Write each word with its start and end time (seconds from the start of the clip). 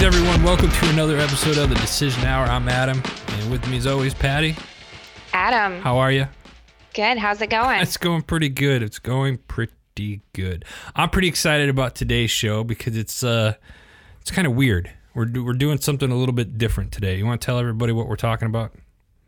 Greetings, 0.00 0.16
everyone. 0.16 0.42
Welcome 0.44 0.70
to 0.70 0.88
another 0.88 1.18
episode 1.18 1.58
of 1.58 1.68
the 1.68 1.74
Decision 1.74 2.24
Hour. 2.24 2.46
I'm 2.46 2.70
Adam, 2.70 3.02
and 3.28 3.50
with 3.50 3.68
me, 3.68 3.76
as 3.76 3.86
always, 3.86 4.14
Patty. 4.14 4.56
Adam, 5.34 5.82
How 5.82 5.98
are 5.98 6.10
you? 6.10 6.26
good. 6.94 7.18
How's 7.18 7.42
it 7.42 7.50
going? 7.50 7.82
It's 7.82 7.98
going 7.98 8.22
pretty 8.22 8.48
good. 8.48 8.82
It's 8.82 8.98
going 8.98 9.36
pretty 9.46 10.22
good. 10.32 10.64
I'm 10.96 11.10
pretty 11.10 11.28
excited 11.28 11.68
about 11.68 11.96
today's 11.96 12.30
show 12.30 12.64
because 12.64 12.96
it's 12.96 13.22
uh, 13.22 13.56
it's 14.22 14.30
kind 14.30 14.46
of 14.46 14.54
weird. 14.54 14.90
We're 15.12 15.30
we're 15.42 15.52
doing 15.52 15.78
something 15.78 16.10
a 16.10 16.16
little 16.16 16.34
bit 16.34 16.56
different 16.56 16.92
today. 16.92 17.18
You 17.18 17.26
want 17.26 17.42
to 17.42 17.44
tell 17.44 17.58
everybody 17.58 17.92
what 17.92 18.08
we're 18.08 18.16
talking 18.16 18.46
about? 18.46 18.72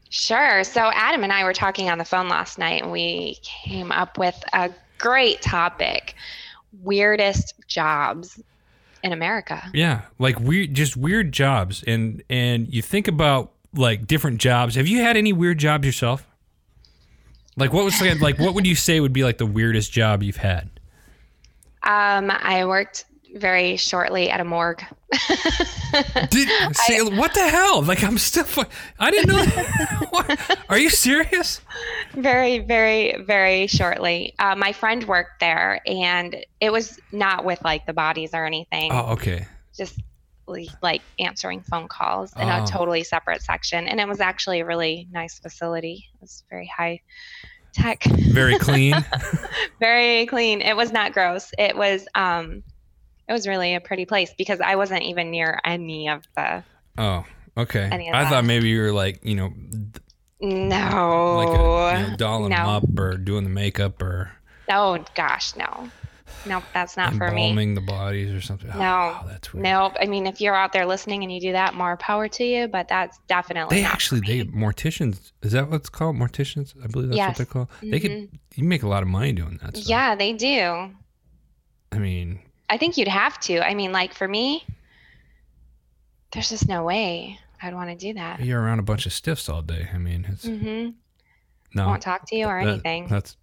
Sure. 0.09 0.65
So 0.65 0.91
Adam 0.95 1.23
and 1.23 1.35
I 1.35 1.45
were 1.45 1.53
talking 1.53 1.91
on 1.91 1.99
the 1.99 2.07
phone 2.07 2.31
last 2.31 2.57
night, 2.59 2.81
and 2.83 2.91
we 2.91 3.37
came 3.43 3.93
up 3.93 4.17
with 4.17 4.43
a 4.55 4.71
great 4.97 5.43
topic: 5.43 6.15
weirdest 6.81 7.57
jobs 7.69 8.41
in 9.03 9.13
America. 9.13 9.63
Yeah, 9.75 10.03
like 10.19 10.39
weird, 10.41 10.75
just 10.75 10.97
weird 10.97 11.33
jobs, 11.33 11.83
and 11.87 12.23
and 12.31 12.73
you 12.73 12.83
think 12.83 13.09
about 13.09 13.53
like 13.75 14.07
different 14.07 14.39
jobs. 14.39 14.75
Have 14.75 14.87
you 14.87 15.01
had 15.01 15.17
any 15.17 15.33
weird 15.33 15.59
jobs 15.59 15.87
yourself? 15.87 16.27
Like 17.57 17.73
what 17.73 17.85
was 17.85 18.01
like, 18.01 18.21
like 18.21 18.39
what 18.39 18.55
would 18.55 18.67
you 18.67 18.75
say 18.75 19.01
would 19.01 19.13
be 19.13 19.25
like 19.25 19.39
the 19.39 19.47
weirdest 19.47 19.93
job 19.93 20.23
you've 20.23 20.37
had? 20.37 20.71
Um, 21.83 22.31
I 22.31 22.65
worked 22.65 23.05
very 23.35 23.77
shortly 23.77 24.31
at 24.31 24.41
a 24.41 24.45
morgue. 24.45 24.83
Did, 26.31 26.77
see, 26.77 27.03
what 27.03 27.35
the 27.35 27.49
hell? 27.49 27.83
Like 27.83 28.03
I'm 28.03 28.19
still. 28.19 28.47
I 28.99 29.11
didn't 29.11 29.29
know. 29.29 30.37
Are 30.69 30.79
you 30.79 30.91
serious? 30.91 31.61
Very, 32.15 32.59
very, 32.61 33.23
very 33.25 33.67
shortly. 33.67 34.35
Uh, 34.39 34.55
my 34.55 34.73
friend 34.73 35.05
worked 35.05 35.41
there, 35.41 35.81
and 35.87 36.37
it 36.61 36.71
was 36.73 36.99
not 37.13 37.45
with 37.45 37.63
like 37.65 37.87
the 37.87 37.93
bodies 37.93 38.31
or 38.35 38.45
anything. 38.47 38.93
Oh, 38.93 39.13
okay. 39.13 39.47
just 39.77 39.99
like- 40.83 41.03
answering 41.19 41.63
phone 41.63 41.89
calls 41.89 42.33
in 42.37 42.43
Oh. 42.49 42.63
a 42.63 42.67
totally 42.67 43.05
separate 43.05 43.43
section 43.43 43.87
and 43.89 44.01
it 44.01 44.07
was 44.09 44.21
actually 44.21 44.61
a 44.61 44.67
really 44.67 45.07
nice 45.11 45.39
facility 45.39 46.05
it 46.15 46.21
was 46.21 46.43
very 46.51 46.67
high 46.67 47.01
tech 47.73 48.03
Very 48.05 48.59
clean. 48.67 48.95
very 49.81 50.27
clean 50.27 50.61
it 50.61 50.77
was 50.77 50.93
not 50.93 51.13
gross 51.13 51.53
it 51.59 51.75
was 51.77 52.07
um 52.17 52.63
it 53.29 53.33
was 53.33 53.47
really 53.49 53.75
a 53.77 53.81
pretty 53.81 54.05
place 54.05 54.35
because 54.37 54.61
i 54.61 54.75
wasn't 54.77 55.03
even 55.05 55.31
near 55.31 55.59
any 55.65 56.09
of 56.09 56.23
the 56.37 56.63
Oh, 56.99 57.25
okay. 57.57 57.85
I 57.85 58.13
that. 58.23 58.29
thought 58.29 58.45
maybe 58.45 58.69
you 58.69 58.83
were 58.83 58.93
like 58.93 59.25
you 59.25 59.37
know 59.37 59.53
no 60.43 61.37
like 61.37 61.49
a, 61.49 62.03
you 62.05 62.11
know, 62.11 62.17
dolling 62.17 62.51
them 62.51 62.67
no. 62.67 62.71
up 62.73 62.99
or 62.99 63.17
doing 63.17 63.45
the 63.45 63.51
makeup 63.51 64.03
or 64.03 64.31
oh 64.71 65.03
gosh 65.15 65.55
no 65.57 65.89
nope 66.47 66.65
that's 66.75 66.97
not 66.97 67.11
for 67.15 67.31
me 67.31 67.51
embalming 67.51 67.75
the 67.75 67.81
bodies 67.81 68.33
or 68.33 68.41
something. 68.41 68.69
Oh, 68.75 68.79
No. 68.79 68.81
wow, 68.85 69.25
that's 69.29 69.55
weird. 69.55 69.63
nope 69.63 69.93
i 70.01 70.07
mean 70.07 70.27
if 70.27 70.41
you're 70.41 70.55
out 70.57 70.73
there 70.73 70.85
listening 70.87 71.23
and 71.23 71.33
you 71.33 71.41
do 71.41 71.53
that 71.53 71.75
more 71.75 71.97
power 71.97 72.27
to 72.29 72.45
you 72.45 72.67
but 72.67 72.89
that's 72.89 73.19
definitely 73.29 73.77
They 73.79 73.85
actually, 73.85 74.21
they 74.21 74.45
morticians. 74.47 75.31
Is 75.43 75.53
that 75.53 75.71
what's 75.71 75.89
called 75.89 76.17
morticians? 76.17 76.75
I 76.83 76.89
believe 76.89 77.09
that's 77.11 77.17
Yes. 77.19 77.29
what 77.29 77.37
they're 77.37 77.47
called. 77.47 77.69
They 77.81 78.01
could, 78.01 78.11
Mhm. 78.11 78.29
you 78.57 78.65
make 78.65 78.83
a 78.83 78.89
lot 78.89 79.03
of 79.03 79.09
money 79.09 79.33
doing 79.33 79.59
that. 79.63 79.77
Stuff. 79.77 79.89
yeah 79.89 80.15
they 80.17 80.33
do 80.33 80.91
I 81.93 81.99
mean, 81.99 82.41
I 82.71 82.79
think 82.79 82.97
you'd 82.97 83.07
have 83.07 83.39
to. 83.41 83.61
I 83.61 83.75
mean, 83.75 83.93
like 83.93 84.15
for 84.15 84.27
me, 84.27 84.65
there's 86.33 86.49
just 86.49 86.67
no 86.67 86.83
way 86.85 87.39
I'd 87.63 87.75
want 87.75 87.91
to 87.91 87.97
do 87.97 88.15
that. 88.15 88.41
you're 88.41 88.61
around 88.61 88.79
a 88.81 88.83
bunch 88.83 89.07
of 89.07 89.13
stiffs 89.13 89.49
all 89.49 89.63
day. 89.63 89.89
I 89.95 89.99
mean, 89.99 90.27
it's 90.29 90.45
Mm-hmm. 90.45 90.91
no. 91.75 91.87
Won't 91.87 92.03
talk 92.03 92.27
to 92.29 92.37
you 92.37 92.47
or 92.47 92.65
that- 92.65 92.71
anything. 92.71 93.07
That's 93.09 93.37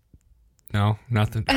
no, 0.73 0.99
nothing. 1.09 1.45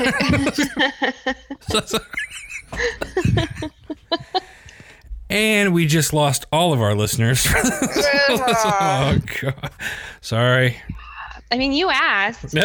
and 5.30 5.72
we 5.72 5.86
just 5.86 6.12
lost 6.12 6.46
all 6.52 6.72
of 6.72 6.80
our 6.80 6.94
listeners. 6.94 7.46
oh 7.54 9.18
god, 9.40 9.70
sorry. 10.20 10.76
I 11.50 11.58
mean, 11.58 11.72
you 11.72 11.90
asked. 11.90 12.54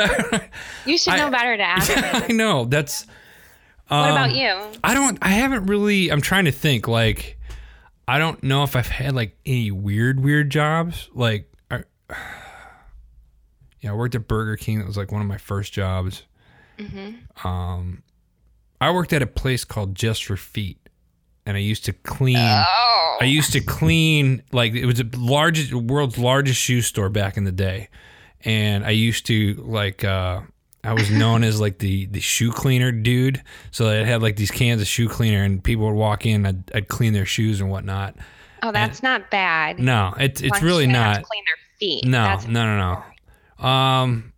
You 0.86 0.98
should 0.98 1.14
I- 1.14 1.18
know 1.18 1.30
better 1.30 1.58
to 1.58 1.64
ask. 1.64 1.92
I 2.30 2.32
know 2.34 2.66
that's. 2.66 3.06
What 3.90 3.98
um, 3.98 4.12
about 4.12 4.36
you? 4.36 4.58
I 4.84 4.94
don't. 4.94 5.18
I 5.22 5.30
haven't 5.30 5.66
really. 5.66 6.10
I'm 6.12 6.22
trying 6.22 6.46
to 6.46 6.52
think. 6.52 6.88
Like, 6.88 7.37
I 8.08 8.20
don't 8.20 8.42
know 8.42 8.64
if 8.64 8.76
I've 8.76 8.88
had 8.88 9.14
like 9.16 9.38
any 9.46 9.72
weird, 9.72 10.20
weird 10.20 10.50
jobs. 10.50 11.10
Like, 11.14 11.52
I, 11.70 11.84
yeah, 13.82 13.92
I 13.92 13.94
worked 13.94 14.16
at 14.16 14.28
Burger 14.28 14.56
King. 14.56 14.80
That 14.80 14.88
was 14.88 14.98
like 14.98 15.12
one 15.12 15.22
of 15.22 15.28
my 15.28 15.38
first 15.38 15.74
jobs. 15.74 16.24
Mm-hmm. 16.78 17.48
Um, 17.48 18.04
I 18.80 18.92
worked 18.92 19.12
at 19.12 19.22
a 19.22 19.28
place 19.28 19.66
called 19.66 19.96
Just 19.96 20.26
for 20.26 20.38
Feet, 20.38 20.80
and 21.46 21.58
I 21.58 21.60
used 21.60 21.86
to 21.86 21.94
clean. 21.94 22.38
Oh. 22.38 23.18
I 23.20 23.26
used 23.26 23.52
to 23.54 23.62
clean 23.62 24.44
like 24.52 24.74
it 24.74 24.86
was 24.86 24.96
the 24.96 25.10
largest, 25.18 25.74
world's 25.74 26.18
largest 26.18 26.62
shoe 26.62 26.82
store 26.82 27.10
back 27.10 27.36
in 27.36 27.44
the 27.44 27.52
day, 27.52 27.90
and 28.42 28.86
I 28.86 28.92
used 28.92 29.26
to 29.28 29.56
like. 29.66 30.04
uh 30.04 30.42
I 30.88 30.94
was 30.94 31.12
known 31.12 31.44
as 31.44 31.60
like 31.60 31.80
the 31.80 32.06
the 32.08 32.20
shoe 32.22 32.52
cleaner 32.52 32.92
dude. 32.92 33.44
So 33.72 33.90
I 33.90 34.06
had 34.06 34.22
like 34.22 34.36
these 34.38 34.52
cans 34.52 34.82
of 34.82 34.88
shoe 34.88 35.10
cleaner, 35.10 35.44
and 35.44 35.64
people 35.64 35.86
would 35.86 35.96
walk 35.96 36.26
in. 36.26 36.46
I'd, 36.46 36.72
I'd 36.74 36.88
clean 36.88 37.14
their 37.14 37.26
shoes 37.26 37.60
and 37.62 37.70
whatnot. 37.70 38.16
oh, 38.64 38.72
that's 38.72 39.04
not 39.04 39.30
bad. 39.30 39.80
No, 39.80 40.14
it's 40.20 40.42
it's 40.42 40.62
really 40.62 40.86
you 40.86 40.92
have 40.92 41.16
to 41.16 41.20
not. 41.22 41.24
Clean 41.30 41.44
their 41.46 41.78
feet. 41.80 42.06
No, 42.06 42.24
That's, 42.24 42.48
no, 42.48 42.66
no, 42.78 43.04
no. 43.60 43.68
Um, 43.68 44.34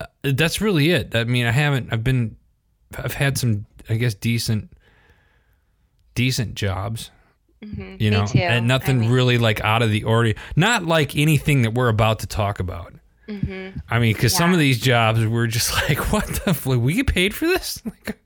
uh, 0.00 0.06
that's 0.22 0.60
really 0.60 0.90
it. 0.90 1.14
I 1.16 1.24
mean, 1.24 1.46
I 1.46 1.50
haven't. 1.50 1.92
I've 1.92 2.04
been. 2.04 2.36
I've 2.96 3.14
had 3.14 3.36
some, 3.38 3.66
I 3.88 3.94
guess, 3.96 4.14
decent, 4.14 4.70
decent 6.14 6.54
jobs. 6.54 7.10
Mhm, 7.64 8.00
You 8.00 8.10
know, 8.10 8.26
and 8.34 8.66
nothing 8.66 8.98
I 8.98 9.00
mean, 9.02 9.10
really 9.10 9.38
like 9.38 9.60
out 9.62 9.82
of 9.82 9.90
the 9.90 10.04
ordinary. 10.04 10.36
Not 10.56 10.84
like 10.84 11.16
anything 11.16 11.62
that 11.62 11.74
we're 11.74 11.88
about 11.88 12.18
to 12.20 12.26
talk 12.26 12.58
about. 12.60 12.92
Mhm. 13.40 13.82
I 13.90 13.98
mean, 13.98 14.14
because 14.14 14.34
some 14.34 14.52
of 14.52 14.58
these 14.58 14.80
jobs 14.80 15.24
were 15.24 15.46
just 15.46 15.72
like, 15.88 16.12
what 16.12 16.26
the? 16.26 16.50
F- 16.50 16.66
we 16.66 16.94
get 16.94 17.06
paid 17.06 17.34
for 17.34 17.46
this? 17.46 17.82
Like, 18.04 18.18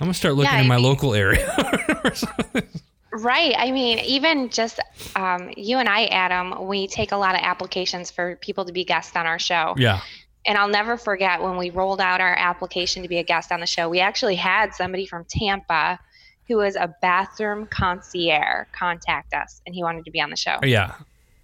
I'm 0.00 0.06
gonna 0.06 0.14
start 0.14 0.34
looking 0.36 0.52
Yeah, 0.52 0.60
in 0.60 0.68
my 0.68 0.76
mean- 0.76 0.84
local 0.84 1.14
area. 1.14 1.46
Right. 3.10 3.54
I 3.56 3.72
mean, 3.72 3.98
even 4.00 4.50
just 4.50 4.78
um, 5.16 5.50
you 5.56 5.78
and 5.78 5.88
I, 5.88 6.04
Adam, 6.06 6.66
we 6.68 6.86
take 6.86 7.10
a 7.10 7.16
lot 7.16 7.34
of 7.34 7.40
applications 7.42 8.10
for 8.10 8.36
people 8.36 8.64
to 8.66 8.72
be 8.72 8.84
guests 8.84 9.16
on 9.16 9.26
our 9.26 9.38
show. 9.38 9.74
yeah. 9.78 10.00
And 10.46 10.56
I'll 10.56 10.68
never 10.68 10.96
forget 10.96 11.42
when 11.42 11.56
we 11.56 11.70
rolled 11.70 12.00
out 12.00 12.20
our 12.20 12.34
application 12.38 13.02
to 13.02 13.08
be 13.08 13.18
a 13.18 13.22
guest 13.24 13.50
on 13.50 13.60
the 13.60 13.66
show, 13.66 13.88
we 13.88 14.00
actually 14.00 14.36
had 14.36 14.72
somebody 14.74 15.04
from 15.04 15.24
Tampa 15.24 15.98
who 16.46 16.56
was 16.58 16.76
a 16.76 16.94
bathroom 17.02 17.66
concierge 17.66 18.66
contact 18.72 19.34
us 19.34 19.60
and 19.66 19.74
he 19.74 19.82
wanted 19.82 20.04
to 20.04 20.10
be 20.10 20.20
on 20.20 20.30
the 20.30 20.36
show. 20.36 20.58
Yeah. 20.62 20.94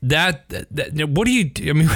That, 0.02 0.48
that, 0.50 0.66
that- 0.96 1.08
what 1.08 1.24
do 1.26 1.32
you 1.32 1.44
do? 1.44 1.70
I 1.70 1.72
mean, 1.72 1.88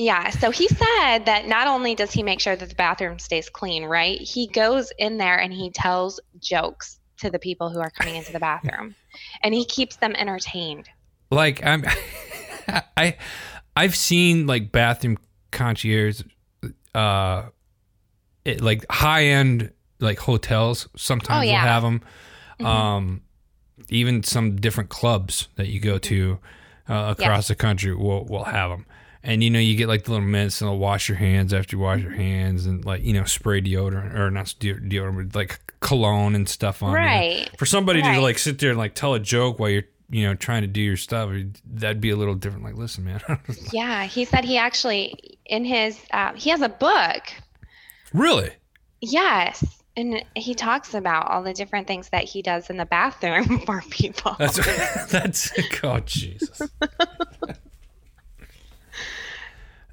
Yeah. 0.00 0.30
So 0.30 0.50
he 0.50 0.66
said 0.66 1.26
that 1.26 1.46
not 1.46 1.66
only 1.66 1.94
does 1.94 2.10
he 2.10 2.22
make 2.22 2.40
sure 2.40 2.56
that 2.56 2.68
the 2.68 2.74
bathroom 2.74 3.18
stays 3.18 3.50
clean, 3.50 3.84
right? 3.84 4.18
He 4.18 4.46
goes 4.46 4.90
in 4.98 5.18
there 5.18 5.36
and 5.38 5.52
he 5.52 5.70
tells 5.70 6.18
jokes 6.38 6.98
to 7.18 7.28
the 7.30 7.38
people 7.38 7.68
who 7.68 7.80
are 7.80 7.90
coming 7.90 8.16
into 8.16 8.32
the 8.32 8.40
bathroom 8.40 8.94
and 9.42 9.52
he 9.52 9.66
keeps 9.66 9.96
them 9.96 10.14
entertained. 10.16 10.88
like 11.30 11.62
I'm 11.62 11.84
I 12.96 13.16
I've 13.76 13.94
seen 13.94 14.46
like 14.46 14.72
bathroom 14.72 15.18
concierge 15.50 16.22
uh 16.94 17.42
it, 18.46 18.62
like 18.62 18.86
high 18.90 19.24
end 19.26 19.70
like 19.98 20.18
hotels 20.18 20.88
sometimes 20.96 21.46
Oh, 21.46 21.50
will 21.52 21.58
have 21.58 21.82
them 21.82 22.00
Mhm. 22.58 22.64
um 22.66 23.20
even 23.90 24.22
some 24.22 24.56
different 24.56 24.88
clubs 24.88 25.48
that 25.56 25.66
you 25.68 25.78
go 25.78 25.98
to 25.98 26.38
uh, 26.88 27.14
across 27.18 27.48
the 27.48 27.54
country 27.54 27.94
will 27.94 28.24
will 28.24 28.44
have 28.44 28.70
them 28.70 28.86
and 29.22 29.42
you 29.42 29.50
know 29.50 29.58
you 29.58 29.76
get 29.76 29.88
like 29.88 30.04
the 30.04 30.10
little 30.12 30.26
mints 30.26 30.60
and 30.60 30.68
they'll 30.70 30.78
wash 30.78 31.08
your 31.08 31.18
hands 31.18 31.52
after 31.52 31.76
you 31.76 31.82
wash 31.82 32.00
your 32.00 32.12
hands 32.12 32.66
and 32.66 32.84
like 32.84 33.02
you 33.02 33.12
know 33.12 33.24
spray 33.24 33.60
deodorant 33.60 34.14
or 34.18 34.30
not 34.30 34.54
de- 34.58 34.74
deodorant 34.74 35.32
but 35.32 35.38
like 35.38 35.60
cologne 35.80 36.34
and 36.34 36.48
stuff 36.48 36.82
on. 36.82 36.92
Right. 36.92 37.48
for 37.58 37.66
somebody 37.66 38.02
to 38.02 38.20
like 38.20 38.38
sit 38.38 38.58
there 38.58 38.70
and 38.70 38.78
like 38.78 38.94
tell 38.94 39.14
a 39.14 39.20
joke 39.20 39.58
while 39.58 39.70
you're 39.70 39.84
you 40.10 40.26
know 40.26 40.34
trying 40.34 40.62
to 40.62 40.66
do 40.68 40.80
your 40.80 40.96
stuff 40.96 41.30
that'd 41.72 42.00
be 42.00 42.10
a 42.10 42.16
little 42.16 42.34
different 42.34 42.64
like 42.64 42.74
listen 42.74 43.04
man 43.04 43.20
Yeah. 43.72 44.04
He 44.04 44.24
said 44.24 44.44
he 44.44 44.58
actually, 44.58 45.38
in 45.46 45.64
his, 45.64 45.98
uh, 46.12 46.32
he 46.34 46.50
has 46.50 46.60
a 46.62 46.68
book. 46.68 47.22
really 48.12 48.50
Yes. 49.00 49.82
And 49.96 50.24
he 50.36 50.54
talks 50.54 50.94
about 50.94 51.30
all 51.30 51.42
the 51.42 51.52
different 51.52 51.86
things 51.86 52.08
that 52.10 52.24
he 52.24 52.42
does 52.42 52.70
in 52.70 52.76
the 52.76 52.86
bathroom 52.86 53.60
for 53.66 53.82
people. 53.90 54.34
that's 54.38 54.56
that's 55.10 55.52
oh 55.84 55.98
jesus 56.00 56.60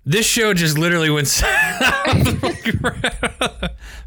this 0.07 0.25
show 0.25 0.53
just 0.53 0.77
literally 0.77 1.09
went 1.09 1.27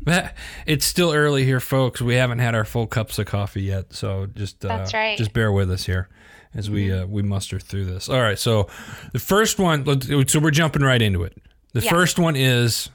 Matt, 0.07 0.37
it's 0.67 0.85
still 0.85 1.13
early 1.13 1.45
here 1.45 1.61
folks 1.61 2.01
we 2.01 2.15
haven't 2.15 2.39
had 2.39 2.55
our 2.55 2.65
full 2.65 2.87
cups 2.87 3.19
of 3.19 3.27
coffee 3.27 3.63
yet 3.63 3.93
so 3.93 4.27
just 4.27 4.65
uh, 4.65 4.69
That's 4.69 4.95
right. 4.95 5.19
just 5.19 5.33
bear 5.33 5.53
with 5.53 5.71
us 5.71 5.85
here 5.87 6.09
as 6.55 6.71
we 6.71 6.93
uh, 6.93 7.07
we 7.07 7.23
muster 7.23 7.59
through 7.59 7.85
this 7.85 8.09
all 8.09 8.21
right 8.21 8.39
so 8.39 8.69
the 9.13 9.19
first 9.19 9.59
one 9.59 9.85
so 10.27 10.41
we're 10.41 10.51
jumping 10.51 10.83
right 10.83 11.03
into 11.03 11.23
it 11.23 11.37
the 11.73 11.81
first 11.83 12.19
one 12.19 12.35
is 12.35 12.91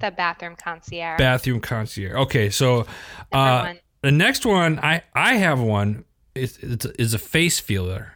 the 0.00 0.10
bathroom 0.10 0.56
concierge. 0.56 1.18
bathroom 1.18 1.60
concierge. 1.60 2.14
Okay, 2.14 2.50
so 2.50 2.86
uh, 3.32 3.74
the 4.02 4.10
next 4.10 4.44
one, 4.44 4.78
I 4.80 5.02
I 5.14 5.34
have 5.34 5.60
one. 5.60 6.04
It's 6.34 6.58
it's 6.58 6.86
is 6.86 7.14
a 7.14 7.18
face 7.18 7.60
feeler. 7.60 8.14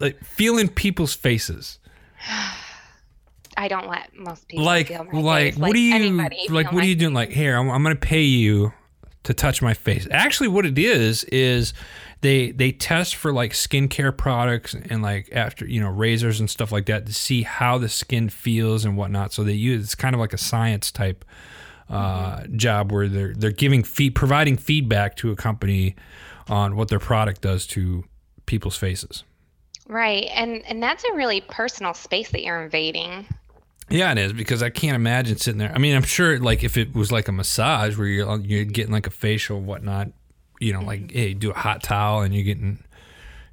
Like 0.00 0.22
feeling 0.24 0.68
people's 0.68 1.14
faces. 1.14 1.78
I 3.56 3.68
don't 3.68 3.88
let 3.88 4.14
most 4.16 4.48
people 4.48 4.64
Like 4.64 4.88
feel 4.88 5.04
my 5.04 5.20
like 5.20 5.54
face. 5.54 5.58
what 5.60 5.72
do 5.74 5.80
you 5.80 6.10
like? 6.50 6.72
What 6.72 6.82
are 6.82 6.86
you 6.86 6.96
doing? 6.96 7.14
Like 7.14 7.30
here, 7.30 7.56
I'm, 7.56 7.70
I'm 7.70 7.82
gonna 7.82 7.94
pay 7.94 8.22
you 8.22 8.72
to 9.22 9.32
touch 9.32 9.62
my 9.62 9.74
face. 9.74 10.08
Actually, 10.10 10.48
what 10.48 10.66
it 10.66 10.76
is 10.78 11.22
is 11.24 11.72
they 12.20 12.50
they 12.50 12.72
test 12.72 13.14
for 13.14 13.32
like 13.32 13.52
skincare 13.52 14.16
products 14.16 14.74
and 14.74 15.02
like 15.02 15.28
after 15.32 15.66
you 15.66 15.80
know 15.80 15.88
razors 15.88 16.40
and 16.40 16.50
stuff 16.50 16.72
like 16.72 16.86
that 16.86 17.06
to 17.06 17.12
see 17.14 17.42
how 17.42 17.78
the 17.78 17.88
skin 17.88 18.28
feels 18.28 18.84
and 18.84 18.96
whatnot. 18.96 19.32
So 19.32 19.44
they 19.44 19.52
use 19.52 19.84
it's 19.84 19.94
kind 19.94 20.14
of 20.16 20.20
like 20.20 20.32
a 20.32 20.38
science 20.38 20.90
type 20.90 21.24
uh, 21.88 22.46
job 22.56 22.90
where 22.90 23.08
they're 23.08 23.34
they're 23.34 23.52
giving 23.52 23.84
feed 23.84 24.16
providing 24.16 24.56
feedback 24.56 25.14
to 25.18 25.30
a 25.30 25.36
company 25.36 25.94
on 26.48 26.74
what 26.74 26.88
their 26.88 26.98
product 26.98 27.40
does 27.40 27.66
to 27.68 28.04
people's 28.46 28.76
faces. 28.76 29.22
Right. 29.86 30.28
And 30.34 30.64
and 30.66 30.82
that's 30.82 31.04
a 31.04 31.14
really 31.14 31.40
personal 31.42 31.94
space 31.94 32.30
that 32.30 32.42
you're 32.42 32.62
invading. 32.62 33.26
Yeah, 33.90 34.12
it 34.12 34.18
is 34.18 34.32
because 34.32 34.62
I 34.62 34.70
can't 34.70 34.96
imagine 34.96 35.36
sitting 35.36 35.58
there. 35.58 35.70
I 35.72 35.78
mean, 35.78 35.94
I'm 35.94 36.02
sure 36.02 36.38
like 36.38 36.64
if 36.64 36.76
it 36.78 36.94
was 36.94 37.12
like 37.12 37.28
a 37.28 37.32
massage 37.32 37.98
where 37.98 38.06
you're 38.06 38.40
you're 38.40 38.64
getting 38.64 38.92
like 38.92 39.06
a 39.06 39.10
facial 39.10 39.60
whatnot, 39.60 40.08
you 40.58 40.72
know, 40.72 40.80
like 40.80 41.12
hey, 41.12 41.34
do 41.34 41.50
a 41.50 41.54
hot 41.54 41.82
towel 41.82 42.22
and 42.22 42.34
you're 42.34 42.44
getting, 42.44 42.82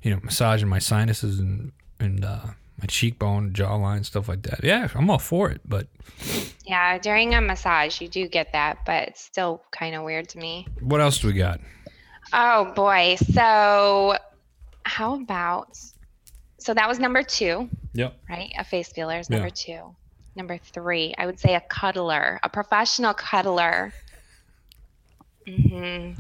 you 0.01 0.11
know, 0.11 0.19
massaging 0.23 0.69
my 0.69 0.79
sinuses 0.79 1.39
and 1.39 1.73
and 1.99 2.23
uh, 2.23 2.45
my 2.79 2.85
cheekbone, 2.87 3.51
jawline, 3.51 4.05
stuff 4.05 4.29
like 4.29 4.43
that. 4.43 4.63
Yeah, 4.63 4.87
I'm 4.95 5.09
all 5.09 5.19
for 5.19 5.51
it. 5.51 5.59
But 5.65 5.87
Yeah, 6.65 6.97
during 6.97 7.35
a 7.35 7.41
massage 7.41 7.99
you 7.99 8.07
do 8.07 8.29
get 8.29 8.53
that, 8.53 8.79
but 8.85 9.09
it's 9.09 9.21
still 9.21 9.61
kind 9.71 9.95
of 9.95 10.03
weird 10.03 10.29
to 10.29 10.37
me. 10.37 10.65
what 10.79 11.01
else 11.01 11.19
do 11.19 11.27
we 11.27 11.33
got? 11.33 11.59
Oh 12.31 12.71
boy. 12.73 13.17
So 13.33 14.15
how 14.83 15.15
about 15.15 15.77
so 16.61 16.73
that 16.73 16.87
was 16.87 16.99
number 16.99 17.23
two, 17.23 17.69
Yep. 17.93 18.15
right? 18.29 18.51
A 18.57 18.63
face 18.63 18.91
feeler 18.91 19.19
is 19.19 19.29
Yeah. 19.29 19.37
number 19.37 19.49
two. 19.49 19.95
Number 20.35 20.57
three, 20.57 21.13
I 21.17 21.25
would 21.25 21.39
say 21.39 21.55
a 21.55 21.61
cuddler, 21.61 22.39
a 22.43 22.49
professional 22.49 23.13
cuddler. 23.13 23.91
hmm 25.45 26.11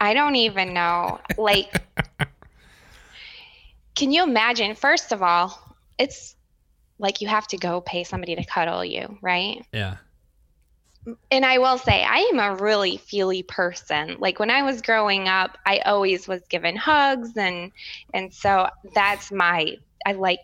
I 0.00 0.14
don't 0.14 0.36
even 0.36 0.72
know. 0.74 1.20
Like, 1.36 1.68
can 3.94 4.10
you 4.12 4.22
imagine? 4.24 4.74
First 4.74 5.12
of 5.12 5.22
all, 5.22 5.58
it's 5.98 6.34
like 6.98 7.20
you 7.20 7.28
have 7.28 7.46
to 7.48 7.58
go 7.58 7.80
pay 7.80 8.04
somebody 8.04 8.34
to 8.34 8.44
cuddle 8.44 8.84
you, 8.84 9.18
right? 9.22 9.64
Yeah. 9.72 9.96
And 11.30 11.44
I 11.44 11.58
will 11.58 11.78
say 11.78 12.02
I 12.04 12.18
am 12.32 12.38
a 12.38 12.54
really 12.56 12.96
feely 12.96 13.42
person. 13.42 14.16
Like 14.18 14.38
when 14.38 14.50
I 14.50 14.62
was 14.62 14.82
growing 14.82 15.28
up, 15.28 15.58
I 15.66 15.78
always 15.80 16.26
was 16.28 16.42
given 16.48 16.76
hugs 16.76 17.36
and 17.36 17.72
and 18.14 18.32
so 18.32 18.68
that's 18.94 19.30
my 19.30 19.76
I 20.06 20.12
like 20.12 20.40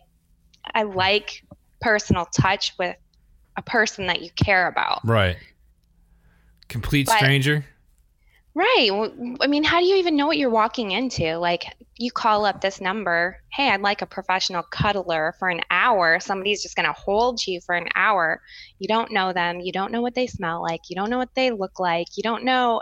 I 0.73 0.83
like 0.83 1.43
personal 1.81 2.25
touch 2.25 2.73
with 2.77 2.95
a 3.55 3.61
person 3.61 4.07
that 4.07 4.21
you 4.21 4.29
care 4.31 4.67
about. 4.67 5.05
Right. 5.05 5.37
Complete 6.67 7.07
But- 7.07 7.17
stranger. 7.17 7.65
Right. 8.57 8.89
I 9.39 9.45
mean, 9.45 9.63
how 9.63 9.79
do 9.79 9.85
you 9.85 9.97
even 9.97 10.15
know 10.15 10.25
what 10.25 10.39
you're 10.39 10.49
walking 10.49 10.89
into? 10.89 11.37
Like 11.37 11.65
you 11.95 12.09
call 12.09 12.43
up 12.43 12.59
this 12.59 12.81
number, 12.81 13.39
"Hey, 13.49 13.69
I'd 13.69 13.81
like 13.81 14.01
a 14.01 14.07
professional 14.07 14.63
cuddler 14.63 15.35
for 15.37 15.47
an 15.47 15.61
hour." 15.69 16.19
Somebody's 16.19 16.63
just 16.63 16.75
going 16.75 16.87
to 16.87 16.93
hold 16.93 17.45
you 17.45 17.61
for 17.61 17.75
an 17.75 17.87
hour. 17.93 18.41
You 18.79 18.87
don't 18.87 19.11
know 19.11 19.31
them, 19.31 19.59
you 19.59 19.71
don't 19.71 19.91
know 19.91 20.01
what 20.01 20.15
they 20.15 20.25
smell 20.25 20.59
like, 20.63 20.89
you 20.89 20.95
don't 20.95 21.11
know 21.11 21.19
what 21.19 21.35
they 21.35 21.51
look 21.51 21.79
like, 21.79 22.07
you 22.17 22.23
don't 22.23 22.45
know 22.45 22.81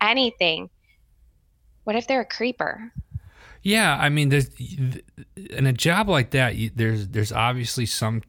anything. 0.00 0.70
What 1.84 1.96
if 1.96 2.06
they're 2.06 2.22
a 2.22 2.24
creeper? 2.24 2.90
Yeah, 3.62 3.98
I 4.00 4.08
mean, 4.08 4.30
there's 4.30 4.48
in 4.56 5.66
a 5.66 5.74
job 5.74 6.08
like 6.08 6.30
that, 6.30 6.56
you, 6.56 6.70
there's 6.74 7.08
there's 7.08 7.32
obviously 7.32 7.84
some, 7.84 8.22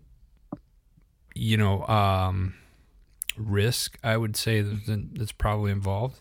you 1.34 1.56
know, 1.56 1.88
um, 1.88 2.56
risk. 3.38 3.98
I 4.04 4.18
would 4.18 4.36
say 4.36 4.64
that's 4.64 5.32
probably 5.32 5.72
involved. 5.72 6.20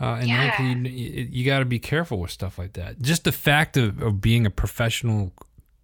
Uh, 0.00 0.18
and 0.20 0.28
Yeah. 0.28 0.62
you, 0.62 1.28
you, 1.30 1.44
got 1.44 1.58
to 1.58 1.64
be 1.64 1.78
careful 1.78 2.20
with 2.20 2.30
stuff 2.30 2.58
like 2.58 2.74
that. 2.74 3.00
Just 3.00 3.24
the 3.24 3.32
fact 3.32 3.76
of, 3.76 4.00
of 4.00 4.20
being 4.20 4.46
a 4.46 4.50
professional 4.50 5.32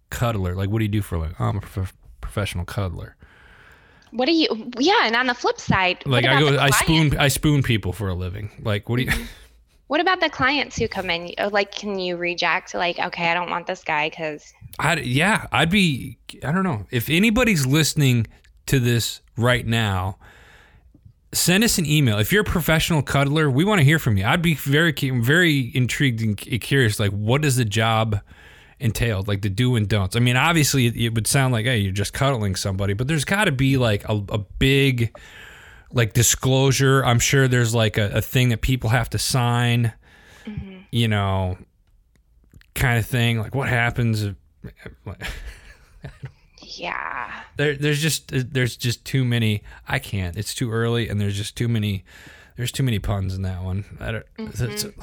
cuddler, 0.09 0.55
like 0.55 0.69
what 0.69 0.79
do 0.79 0.85
you 0.85 0.89
do 0.89 1.01
for 1.01 1.17
like? 1.17 1.39
I'm 1.39 1.57
a 1.57 1.61
prof- 1.61 1.93
professional 2.21 2.63
cuddler. 2.65 3.15
What 4.11 4.27
do 4.27 4.31
you 4.31 4.71
Yeah, 4.79 5.01
and 5.05 5.15
on 5.15 5.27
the 5.27 5.33
flip 5.33 5.59
side, 5.59 6.01
Like 6.05 6.25
I 6.25 6.39
go, 6.39 6.57
I 6.57 6.69
spoon, 6.69 7.17
I 7.17 7.27
spoon 7.27 7.61
people 7.63 7.91
for 7.91 8.07
a 8.07 8.13
living. 8.13 8.49
Like 8.63 8.87
what 8.87 8.97
do 8.97 9.03
you? 9.03 9.11
What 9.87 9.99
about 9.99 10.19
the 10.19 10.29
clients 10.29 10.77
who 10.77 10.87
come 10.87 11.09
in? 11.09 11.31
Uh, 11.37 11.49
Like 11.51 11.75
can 11.75 11.99
you 11.99 12.15
reject 12.15 12.73
like, 12.73 12.97
"Okay, 12.97 13.29
I 13.29 13.33
don't 13.33 13.49
want 13.51 13.67
this 13.67 13.83
guy 13.83 14.09
cuz 14.09 14.53
I 14.79 14.95
yeah, 14.97 15.47
I'd 15.51 15.69
be. 15.69 16.17
I 16.43 16.51
don't 16.51 16.63
know 16.63 16.85
if 16.91 17.09
anybody's 17.09 17.65
listening 17.65 18.25
to 18.67 18.79
this 18.79 19.21
right 19.37 19.65
now. 19.67 20.17
Send 21.35 21.65
us 21.65 21.77
an 21.77 21.85
email 21.85 22.17
if 22.17 22.31
you're 22.31 22.43
a 22.43 22.45
professional 22.45 23.01
cuddler. 23.01 23.49
We 23.49 23.65
want 23.65 23.79
to 23.79 23.85
hear 23.85 23.99
from 23.99 24.15
you. 24.17 24.25
I'd 24.25 24.41
be 24.41 24.53
very 24.53 24.93
very 24.93 25.71
intrigued 25.75 26.21
and 26.21 26.37
curious. 26.37 26.99
Like, 26.99 27.11
what 27.11 27.41
does 27.41 27.57
the 27.57 27.65
job 27.65 28.21
entail? 28.79 29.23
Like 29.27 29.41
the 29.41 29.49
do 29.49 29.75
and 29.75 29.87
don'ts. 29.87 30.15
I 30.15 30.19
mean, 30.19 30.37
obviously, 30.37 30.87
it, 30.87 31.13
would 31.13 31.27
sound 31.27 31.51
like 31.51 31.65
hey, 31.65 31.79
you're 31.79 31.91
just 31.91 32.13
cuddling 32.13 32.55
somebody, 32.55 32.93
but 32.93 33.09
there's 33.09 33.25
got 33.25 33.45
to 33.45 33.51
be 33.51 33.77
like 33.77 34.07
a, 34.07 34.23
a 34.29 34.37
big 34.37 35.15
like 35.91 36.13
disclosure. 36.13 37.03
I'm 37.03 37.19
sure 37.19 37.47
there's 37.49 37.75
like 37.75 37.97
a, 37.97 38.11
a 38.15 38.21
thing 38.21 38.49
that 38.49 38.61
people 38.61 38.89
have 38.91 39.09
to 39.09 39.17
sign. 39.17 39.91
Mm-hmm. 40.45 40.77
You 40.91 41.07
know, 41.09 41.57
kind 42.75 42.97
of 42.97 43.05
thing. 43.05 43.39
Like, 43.39 43.53
what 43.53 43.67
happens? 43.67 44.23
If, 44.23 44.35
yeah. 46.79 47.43
there, 47.57 47.75
there's 47.75 48.01
just 48.01 48.31
there's 48.53 48.75
just 48.77 49.05
too 49.05 49.23
many. 49.25 49.63
I 49.87 49.99
can't. 49.99 50.35
It's 50.37 50.53
too 50.55 50.71
early, 50.71 51.09
and 51.09 51.19
there's 51.19 51.35
just 51.37 51.55
too 51.55 51.67
many. 51.67 52.03
There's 52.57 52.71
too 52.71 52.83
many 52.83 52.99
puns 52.99 53.35
in 53.35 53.41
that 53.43 53.63
one. 53.63 53.85
I 53.99 54.11
don't, 54.11 54.25
it's- 54.37 54.85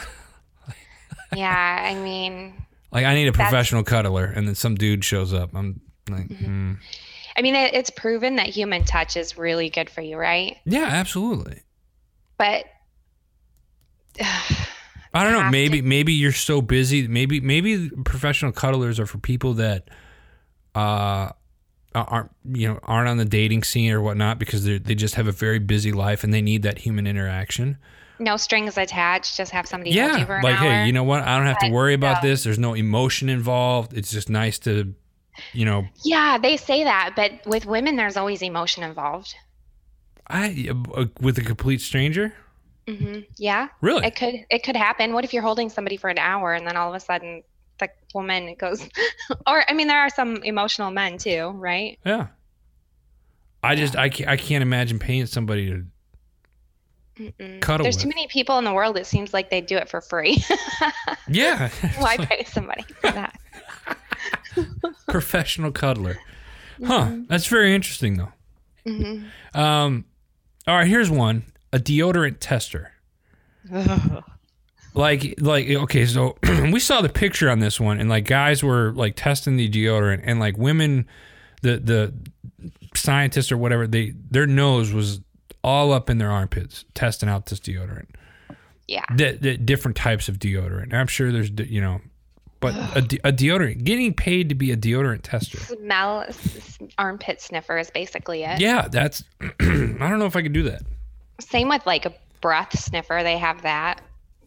Yeah, 1.35 1.79
I 1.83 1.95
mean, 1.95 2.53
like 2.91 3.07
I 3.07 3.15
need 3.15 3.29
a 3.29 3.33
professional 3.33 3.83
cuddler, 3.85 4.25
and 4.27 4.47
then 4.47 4.55
some 4.55 4.75
dude 4.75 5.05
shows 5.05 5.33
up. 5.33 5.55
I'm 5.55 5.81
like, 6.11 6.29
Mm-hmm. 6.29 6.45
hmm. 6.45 6.73
I 7.37 7.41
mean, 7.41 7.55
it, 7.55 7.73
it's 7.73 7.89
proven 7.89 8.37
that 8.37 8.49
human 8.49 8.85
touch 8.85 9.17
is 9.17 9.39
really 9.39 9.71
good 9.71 9.89
for 9.89 10.03
you, 10.03 10.19
right? 10.19 10.59
yeah, 10.67 10.85
absolutely. 10.85 11.63
But 12.37 12.67
I 15.15 15.25
don't 15.25 15.33
know. 15.33 15.51
Maybe 15.51 15.81
to- 15.81 15.87
maybe 15.87 16.13
you're 16.13 16.33
so 16.33 16.61
busy. 16.63 17.07
Maybe 17.09 17.41
maybe 17.41 17.91
professional 18.05 18.53
cuddlers 18.53 18.99
are 19.01 19.07
for 19.07 19.19
people 19.19 19.55
that 19.55 19.89
uh 20.75 21.31
aren't 21.95 22.31
you 22.53 22.69
know 22.69 22.79
aren't 22.85 23.09
on 23.09 23.17
the 23.19 23.25
dating 23.25 23.63
scene 23.65 23.91
or 23.93 24.01
whatnot 24.01 24.39
because 24.39 24.65
they 24.65 24.79
they 24.79 24.95
just 24.95 25.15
have 25.17 25.27
a 25.27 25.33
very 25.33 25.59
busy 25.59 25.93
life 25.93 26.25
and 26.25 26.33
they 26.33 26.43
need 26.43 26.63
that 26.63 26.79
human 26.79 27.07
interaction. 27.07 27.77
no 28.19 28.37
strings 28.37 28.79
attached. 28.79 29.37
Just 29.37 29.53
have 29.53 29.67
somebody 29.67 29.91
Yeah, 29.91 30.17
you 30.19 30.27
for 30.27 30.37
an 30.37 30.43
like 30.43 30.61
hour. 30.61 30.71
hey, 30.71 30.87
you 30.87 30.93
know 30.93 31.05
what? 31.05 31.23
I 31.23 31.37
don't 31.37 31.47
have 31.47 31.59
to 31.61 31.71
worry 31.71 31.95
about 31.95 32.23
no. 32.23 32.29
this. 32.29 32.45
There's 32.45 32.59
no 32.59 32.75
emotion 32.75 33.29
involved. 33.29 33.93
It's 33.97 34.11
just 34.13 34.31
nice 34.31 34.59
to, 34.61 34.95
you 35.53 35.65
know, 35.65 35.87
yeah, 36.05 36.39
they 36.39 36.57
say 36.57 36.85
that, 36.85 37.15
but 37.17 37.33
with 37.47 37.67
women, 37.67 37.97
there's 37.97 38.17
always 38.17 38.43
emotion 38.43 38.83
involved. 38.85 39.35
I 40.29 40.69
uh, 40.95 41.07
with 41.21 41.37
a 41.39 41.43
complete 41.43 41.81
stranger. 41.81 42.33
Mm-hmm. 42.87 43.21
Yeah, 43.39 43.69
Really? 43.81 44.07
it 44.07 44.17
could 44.17 44.35
it 44.51 44.63
could 44.65 44.77
happen. 44.77 45.13
What 45.13 45.25
if 45.25 45.33
you're 45.33 45.43
holding 45.43 45.69
somebody 45.69 45.97
for 45.97 46.09
an 46.11 46.19
hour 46.19 46.53
and 46.55 46.67
then 46.67 46.77
all 46.77 46.89
of 46.89 46.95
a 46.95 47.01
sudden 47.01 47.43
the 47.91 48.19
woman 48.19 48.55
goes, 48.59 48.83
or 49.47 49.65
I 49.69 49.73
mean, 49.75 49.89
there 49.89 50.01
are 50.01 50.11
some 50.11 50.37
emotional 50.45 50.91
men 50.91 51.19
too, 51.19 51.51
right? 51.57 51.99
yeah. 52.05 52.29
I 53.65 53.77
just 53.77 53.97
I 53.97 54.09
can't, 54.09 54.29
I 54.29 54.37
can't 54.37 54.63
imagine 54.63 54.99
paying 54.99 55.27
somebody 55.27 55.71
to 55.71 55.85
Mm-mm. 57.19 57.61
Cuddle 57.61 57.85
There's 57.85 57.97
with. 57.97 58.03
too 58.03 58.09
many 58.09 58.27
people 58.27 58.59
in 58.59 58.65
the 58.65 58.73
world. 58.73 58.97
It 58.97 59.07
seems 59.07 59.33
like 59.33 59.51
they 59.51 59.61
do 59.61 59.77
it 59.77 59.89
for 59.89 60.01
free. 60.01 60.43
yeah. 61.29 61.69
Why 61.99 62.17
pay 62.17 62.43
somebody 62.45 62.83
for 63.01 63.13
that? 63.13 63.39
professional 65.09 65.71
cuddler. 65.73 66.19
Huh. 66.85 67.19
That's 67.29 67.47
very 67.47 67.75
interesting 67.75 68.17
though. 68.17 68.33
hmm 68.85 69.25
Um, 69.55 70.07
all 70.67 70.77
right, 70.77 70.87
here's 70.89 71.11
one: 71.11 71.45
a 71.73 71.79
deodorant 71.79 72.39
tester. 72.41 72.93
Like, 74.95 75.35
like, 75.39 75.69
okay, 75.69 76.05
so 76.07 76.37
we 76.73 76.79
saw 76.79 77.01
the 77.01 77.09
picture 77.09 77.49
on 77.49 77.61
this 77.61 77.81
one, 77.81 77.99
and 77.99 78.11
like 78.11 78.25
guys 78.25 78.63
were 78.63 78.93
like 78.93 79.17
testing 79.17 79.57
the 79.57 79.69
deodorant, 79.69 80.21
and 80.25 80.39
like 80.39 80.59
women, 80.59 81.07
the 81.63 81.79
the 81.79 82.15
scientists 82.95 83.51
or 83.51 83.57
whatever, 83.57 83.87
they 83.87 84.15
their 84.31 84.47
nose 84.47 84.93
was 84.93 85.21
all 85.65 85.93
up 85.93 86.11
in 86.11 86.19
their 86.19 86.31
armpits 86.31 86.85
testing 86.95 87.29
out 87.29 87.47
this 87.47 87.61
deodorant. 87.61 88.09
Yeah. 88.89 89.05
The, 89.15 89.39
the 89.41 89.57
different 89.57 89.97
types 89.97 90.29
of 90.29 90.39
deodorant. 90.39 90.93
I'm 90.93 91.07
sure 91.07 91.33
there's, 91.33 91.51
you 91.51 91.81
know, 91.81 92.01
but 92.61 92.75
a, 92.97 93.01
de- 93.03 93.21
a 93.25 93.33
deodorant, 93.33 93.83
getting 93.83 94.15
paid 94.15 94.49
to 94.51 94.55
be 94.55 94.71
a 94.71 94.77
deodorant 94.77 95.23
tester. 95.23 95.59
Smell 95.59 96.27
armpit 96.97 97.41
sniffer 97.41 97.77
is 97.79 97.91
basically 97.91 98.45
it. 98.45 98.61
Yeah, 98.61 98.87
that's. 98.89 99.25
I 99.41 99.47
don't 99.59 100.19
know 100.21 100.27
if 100.27 100.37
I 100.37 100.43
could 100.43 100.53
do 100.53 100.63
that. 100.65 100.83
Same 101.41 101.69
with 101.69 101.85
like 101.87 102.07
a 102.07 102.15
breath 102.41 102.79
sniffer. 102.79 103.21
They 103.25 103.37
have 103.37 103.63
that. 103.63 104.01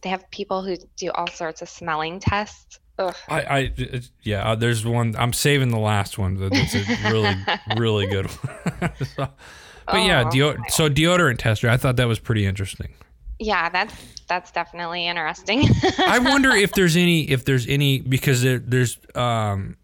They 0.05 0.09
have 0.11 0.29
people 0.29 0.61
who 0.61 0.77
do 0.97 1.09
all 1.15 1.25
sorts 1.25 1.63
of 1.63 1.67
smelling 1.67 2.19
tests. 2.19 2.79
Ugh. 2.99 3.15
I, 3.27 3.41
I 3.41 4.01
yeah. 4.21 4.51
uh, 4.51 4.53
There's 4.55 4.85
one. 4.85 5.15
I'm 5.17 5.33
saving 5.33 5.69
the 5.69 5.79
last 5.79 6.19
one. 6.19 6.35
but 6.35 6.49
It's 6.53 6.75
a 6.75 7.11
really, 7.11 7.35
really 7.77 8.05
good 8.05 8.27
one. 8.27 8.91
So- 9.15 9.29
but 9.87 9.97
yeah, 10.03 10.23
Oh, 10.27 10.29
deo- 10.31 10.55
so 10.69 10.89
deodorant 10.89 11.39
tester. 11.39 11.69
I 11.69 11.77
thought 11.77 11.95
that 11.95 12.07
was 12.07 12.19
pretty 12.19 12.45
interesting. 12.45 12.93
Yeah, 13.39 13.69
that's 13.69 13.95
that's 14.27 14.51
definitely 14.51 15.07
interesting. 15.07 15.63
I 15.97 16.19
wonder 16.19 16.51
if 16.51 16.71
there's 16.73 16.95
any 16.95 17.23
if 17.29 17.45
there's 17.45 17.65
any 17.67 17.99
because 17.99 18.41
there, 18.43 18.59
there's 18.59 18.97
um 19.15 19.75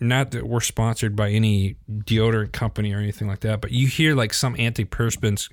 not 0.00 0.30
that 0.32 0.46
we're 0.46 0.60
sponsored 0.60 1.16
by 1.16 1.30
any 1.30 1.76
deodorant 1.90 2.52
company 2.52 2.92
or 2.94 2.98
anything 2.98 3.26
like 3.28 3.40
that, 3.40 3.60
but 3.62 3.72
you 3.72 3.86
hear 3.88 4.14
like 4.14 4.32
some 4.34 4.54
antiperspirants 4.56 5.48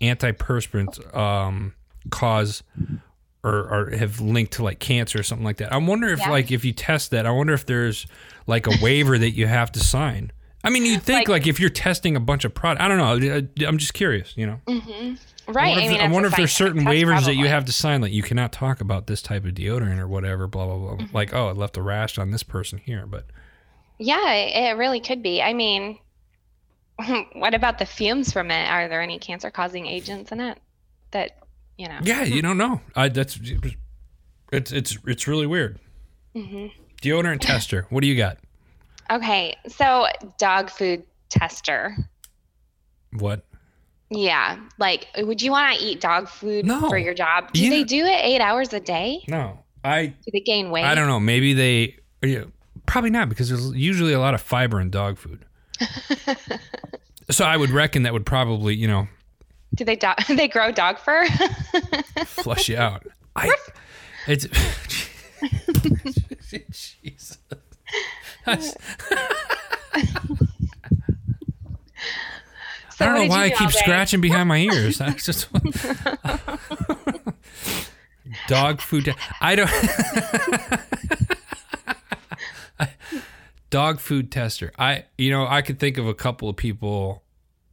antiperspirants 0.00 1.16
um 1.16 1.74
cause 2.10 2.62
or, 3.44 3.68
or 3.90 3.90
have 3.96 4.20
linked 4.20 4.54
to 4.54 4.64
like 4.64 4.78
cancer 4.80 5.20
or 5.20 5.22
something 5.22 5.44
like 5.44 5.58
that. 5.58 5.72
I 5.72 5.76
wonder 5.76 6.08
if 6.08 6.18
Yeah. 6.20 6.30
like 6.30 6.50
if 6.50 6.64
you 6.64 6.72
test 6.72 7.10
that, 7.12 7.26
I 7.26 7.30
wonder 7.30 7.52
if 7.52 7.66
there's 7.66 8.06
like 8.46 8.66
a 8.66 8.72
waiver 8.82 9.16
that 9.18 9.30
you 9.32 9.46
have 9.46 9.70
to 9.72 9.80
sign. 9.80 10.32
I 10.64 10.70
mean, 10.70 10.84
you'd 10.86 11.02
think 11.02 11.28
like, 11.28 11.42
Like- 11.42 11.46
if 11.46 11.60
you're 11.60 11.68
testing 11.68 12.16
a 12.16 12.20
bunch 12.20 12.44
of 12.46 12.54
product, 12.54 12.80
I 12.82 12.88
don't 12.88 12.96
know. 12.96 13.34
I- 13.36 13.64
I'm 13.68 13.76
just 13.78 13.92
curious, 13.94 14.32
you 14.36 14.46
know. 14.46 14.60
hmm 14.66 15.14
I 15.46 15.52
Right. 15.52 15.68
wonder 15.76 15.80
if, 15.82 15.88
I 15.88 15.92
mean, 15.92 16.00
I 16.00 16.08
wonder 16.08 16.28
if 16.30 16.36
there's 16.36 16.52
certain 16.54 16.84
waivers 16.86 17.26
that 17.26 17.34
you 17.34 17.46
have 17.48 17.66
to 17.66 17.72
sign, 17.72 18.00
like 18.00 18.12
you 18.12 18.22
cannot 18.22 18.50
talk 18.50 18.80
about 18.80 19.06
this 19.06 19.20
type 19.20 19.44
of 19.44 19.52
deodorant 19.52 19.98
or 19.98 20.08
whatever, 20.08 20.46
blah 20.46 20.64
blah 20.64 20.78
blah. 20.78 20.96
Mm-hmm. 21.04 21.14
Like, 21.14 21.34
oh, 21.34 21.50
it 21.50 21.58
left 21.58 21.76
a 21.76 21.82
rash 21.82 22.16
on 22.16 22.30
this 22.30 22.42
person 22.42 22.78
here, 22.82 23.04
but 23.06 23.26
Yeah, 23.98 24.32
it 24.32 24.76
really 24.78 25.00
could 25.00 25.22
be. 25.22 25.42
I 25.42 25.52
mean, 25.52 25.98
what 27.34 27.52
about 27.54 27.78
the 27.78 27.84
fumes 27.86 28.32
from 28.32 28.50
it? 28.50 28.68
Are 28.70 28.88
there 28.88 29.02
any 29.02 29.18
cancer-causing 29.18 29.86
agents 29.86 30.32
in 30.32 30.40
it 30.40 30.58
that 31.10 31.36
you 31.76 31.88
know? 31.88 31.98
yeah, 32.02 32.22
you 32.24 32.42
don't 32.42 32.58
know. 32.58 32.80
I 32.94 33.08
that's 33.08 33.38
it's 34.52 34.72
it's 34.72 34.98
it's 35.06 35.26
really 35.28 35.46
weird. 35.46 35.78
hmm 36.34 36.66
Deodorant 37.02 37.40
tester. 37.40 37.86
What 37.90 38.00
do 38.02 38.06
you 38.06 38.16
got? 38.16 38.38
Okay, 39.10 39.56
so 39.68 40.06
dog 40.38 40.70
food 40.70 41.04
tester. 41.28 41.94
What? 43.12 43.44
Yeah, 44.10 44.58
like, 44.78 45.08
would 45.18 45.42
you 45.42 45.50
want 45.50 45.76
to 45.78 45.84
eat 45.84 46.00
dog 46.00 46.28
food 46.28 46.64
No. 46.66 46.88
for 46.88 46.96
your 46.96 47.14
job? 47.14 47.52
Do 47.52 47.62
You 47.62 47.70
they 47.70 47.84
do 47.84 48.04
it 48.04 48.20
eight 48.22 48.40
hours 48.40 48.72
a 48.72 48.80
day? 48.80 49.24
No, 49.28 49.58
I 49.82 50.06
Do 50.06 50.30
they 50.32 50.40
gain 50.40 50.70
weight? 50.70 50.84
I 50.84 50.94
don't 50.94 51.06
know. 51.08 51.20
Maybe 51.20 51.52
they 51.52 51.96
yeah, 52.22 52.44
probably 52.86 53.10
not 53.10 53.28
because 53.28 53.48
there's 53.48 53.72
usually 53.74 54.12
a 54.12 54.20
lot 54.20 54.34
of 54.34 54.40
fiber 54.40 54.80
in 54.80 54.90
dog 54.90 55.18
food. 55.18 55.44
so 57.30 57.44
I 57.44 57.56
would 57.56 57.70
reckon 57.70 58.04
that 58.04 58.12
would 58.12 58.26
probably 58.26 58.74
you 58.74 58.86
know 58.88 59.08
Do 59.74 59.84
they 59.84 59.96
do- 59.96 60.12
they 60.34 60.48
grow 60.48 60.70
dog 60.70 60.98
fur? 60.98 61.26
flush 62.26 62.68
you 62.68 62.76
out. 62.76 63.06
I 63.36 63.54
it's 64.26 64.46
Jesus. 66.50 67.38
So 72.90 73.04
I 73.04 73.06
don't 73.06 73.14
know 73.14 73.26
why 73.26 73.44
I 73.46 73.50
keep 73.50 73.72
scratching 73.72 74.20
behind 74.20 74.48
my 74.48 74.58
ears. 74.58 75.00
I 75.00 75.10
just 75.10 75.48
dog 78.46 78.80
food. 78.80 79.12
I 79.40 79.56
don't. 79.56 79.70
dog 83.70 83.98
food 83.98 84.30
tester. 84.30 84.72
I 84.78 85.06
you 85.18 85.32
know 85.32 85.48
I 85.48 85.62
could 85.62 85.80
think 85.80 85.98
of 85.98 86.06
a 86.06 86.14
couple 86.14 86.48
of 86.48 86.54
people 86.56 87.23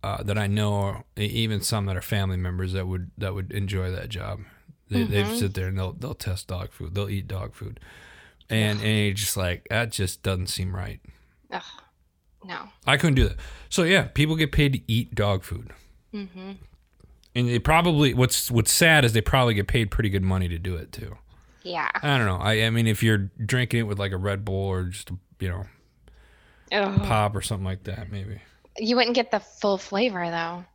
uh, 0.03 0.23
that 0.23 0.37
I 0.37 0.47
know, 0.47 1.03
even 1.15 1.61
some 1.61 1.85
that 1.85 1.95
are 1.97 2.01
family 2.01 2.37
members 2.37 2.73
that 2.73 2.87
would 2.87 3.11
that 3.17 3.33
would 3.33 3.51
enjoy 3.51 3.91
that 3.91 4.09
job. 4.09 4.41
They 4.89 5.03
they 5.03 5.23
Mhm. 5.23 5.37
sit 5.37 5.53
there 5.53 5.67
and 5.67 5.77
they'll 5.77 5.93
they'll 5.93 6.13
test 6.15 6.47
dog 6.47 6.71
food. 6.71 6.95
They'll 6.95 7.09
eat 7.09 7.27
dog 7.27 7.53
food, 7.53 7.79
and 8.49 8.79
and 8.81 9.05
you're 9.05 9.13
just 9.13 9.37
like 9.37 9.67
that 9.69 9.91
just 9.91 10.23
doesn't 10.23 10.47
seem 10.47 10.75
right. 10.75 10.99
Ugh, 11.51 11.61
no. 12.43 12.69
I 12.87 12.97
couldn't 12.97 13.15
do 13.15 13.27
that. 13.29 13.37
So 13.69 13.83
yeah, 13.83 14.03
people 14.13 14.35
get 14.35 14.51
paid 14.51 14.73
to 14.73 14.81
eat 14.91 15.15
dog 15.15 15.43
food. 15.43 15.71
hmm 16.11 16.51
And 17.35 17.47
they 17.47 17.59
probably 17.59 18.13
what's 18.13 18.49
what's 18.51 18.71
sad 18.71 19.05
is 19.05 19.13
they 19.13 19.21
probably 19.21 19.53
get 19.53 19.67
paid 19.67 19.91
pretty 19.91 20.09
good 20.09 20.23
money 20.23 20.47
to 20.49 20.57
do 20.59 20.75
it 20.75 20.91
too. 20.91 21.17
Yeah. 21.63 21.89
I 22.01 22.17
don't 22.17 22.25
know. 22.25 22.37
I 22.37 22.63
I 22.65 22.69
mean 22.71 22.87
if 22.87 23.01
you're 23.03 23.29
drinking 23.45 23.81
it 23.81 23.83
with 23.83 23.99
like 23.99 24.11
a 24.11 24.17
Red 24.17 24.43
Bull 24.43 24.55
or 24.65 24.83
just 24.85 25.11
you 25.39 25.47
know 25.49 25.65
Ugh. 26.71 27.03
pop 27.03 27.35
or 27.35 27.41
something 27.41 27.65
like 27.65 27.83
that, 27.83 28.11
maybe. 28.11 28.39
You 28.77 28.95
wouldn't 28.95 29.15
get 29.15 29.31
the 29.31 29.39
full 29.39 29.77
flavor 29.77 30.29
though. 30.29 30.65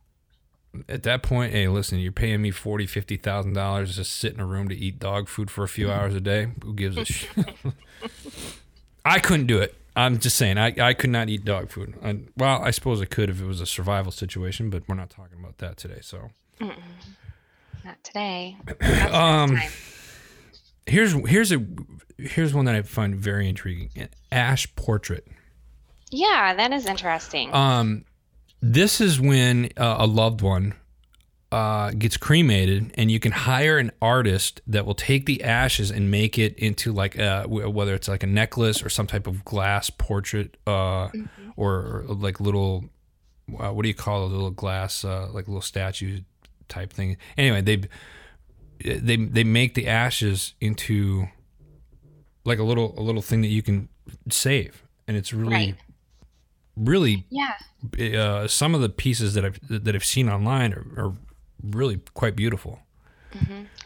At 0.87 1.03
that 1.03 1.23
point, 1.23 1.53
hey, 1.53 1.67
listen, 1.67 1.97
you're 1.99 2.11
paying 2.11 2.41
me 2.41 2.51
forty, 2.51 2.85
fifty 2.85 3.17
thousand 3.17 3.53
dollars 3.53 3.95
to 3.95 4.03
sit 4.03 4.33
in 4.33 4.39
a 4.39 4.45
room 4.45 4.69
to 4.69 4.75
eat 4.75 4.99
dog 4.99 5.27
food 5.27 5.49
for 5.49 5.63
a 5.63 5.67
few 5.67 5.91
hours 5.91 6.13
a 6.13 6.21
day. 6.21 6.49
Who 6.63 6.73
gives 6.73 6.97
a 6.97 7.05
shit? 7.05 7.29
I 9.05 9.19
couldn't 9.19 9.47
do 9.47 9.59
it. 9.59 9.73
I'm 9.95 10.19
just 10.19 10.37
saying, 10.37 10.59
I, 10.59 10.75
I 10.79 10.93
could 10.93 11.09
not 11.09 11.27
eat 11.27 11.43
dog 11.43 11.71
food. 11.71 11.95
I, 12.03 12.19
well, 12.37 12.61
I 12.61 12.69
suppose 12.69 13.01
I 13.01 13.05
could 13.05 13.31
if 13.31 13.41
it 13.41 13.45
was 13.45 13.61
a 13.61 13.65
survival 13.65 14.11
situation, 14.11 14.69
but 14.69 14.83
we're 14.87 14.93
not 14.93 15.09
talking 15.09 15.39
about 15.39 15.57
that 15.57 15.77
today. 15.77 15.99
So, 16.01 16.29
Not 16.59 18.03
today. 18.03 18.57
Um, 19.11 19.59
here's 20.85 21.13
here's 21.27 21.51
a 21.51 21.65
here's 22.17 22.53
one 22.53 22.65
that 22.65 22.75
I 22.75 22.83
find 22.83 23.15
very 23.15 23.49
intriguing: 23.49 23.89
an 23.95 24.09
ash 24.31 24.73
portrait. 24.75 25.25
Yeah, 26.09 26.53
that 26.53 26.71
is 26.71 26.85
interesting. 26.85 27.53
Um, 27.53 28.05
this 28.61 29.01
is 29.01 29.19
when 29.19 29.69
uh, 29.77 29.97
a 29.99 30.07
loved 30.07 30.41
one 30.41 30.73
uh, 31.51 31.91
gets 31.91 32.17
cremated, 32.17 32.91
and 32.95 33.11
you 33.11 33.19
can 33.19 33.31
hire 33.31 33.77
an 33.77 33.91
artist 34.01 34.61
that 34.67 34.85
will 34.85 34.95
take 34.95 35.25
the 35.25 35.43
ashes 35.43 35.91
and 35.91 36.09
make 36.09 36.37
it 36.39 36.57
into 36.57 36.91
like 36.91 37.17
a, 37.17 37.43
whether 37.47 37.93
it's 37.93 38.07
like 38.07 38.23
a 38.23 38.27
necklace 38.27 38.83
or 38.83 38.89
some 38.89 39.07
type 39.07 39.27
of 39.27 39.45
glass 39.45 39.89
portrait, 39.89 40.57
uh, 40.65 41.09
or, 41.55 41.73
or 41.75 42.05
like 42.09 42.39
little 42.39 42.89
uh, 43.59 43.71
what 43.71 43.83
do 43.83 43.87
you 43.87 43.95
call 43.95 44.25
it? 44.25 44.29
Little 44.29 44.51
glass, 44.51 45.05
uh, 45.05 45.27
like 45.31 45.47
little 45.47 45.61
statue 45.61 46.21
type 46.67 46.91
thing. 46.91 47.17
Anyway, 47.37 47.61
they 47.61 47.81
they 48.99 49.15
they 49.15 49.43
make 49.43 49.73
the 49.73 49.87
ashes 49.87 50.53
into 50.59 51.27
like 52.43 52.59
a 52.59 52.63
little 52.63 52.93
a 52.97 53.01
little 53.01 53.21
thing 53.21 53.41
that 53.41 53.47
you 53.47 53.61
can 53.61 53.87
save, 54.29 54.83
and 55.07 55.15
it's 55.15 55.33
really 55.33 55.51
Right. 55.51 55.75
Really 56.77 57.25
yeah. 57.29 57.53
uh, 58.19 58.47
some 58.47 58.75
of 58.75 58.81
the 58.81 58.89
pieces 58.89 59.33
that 59.33 59.43
I've 59.43 59.59
that 59.69 59.95
I've 59.95 60.05
seen 60.05 60.29
online 60.29 60.73
are, 60.73 61.05
are 61.05 61.13
really 61.63 61.99
quite 62.13 62.35
beautiful. 62.35 62.79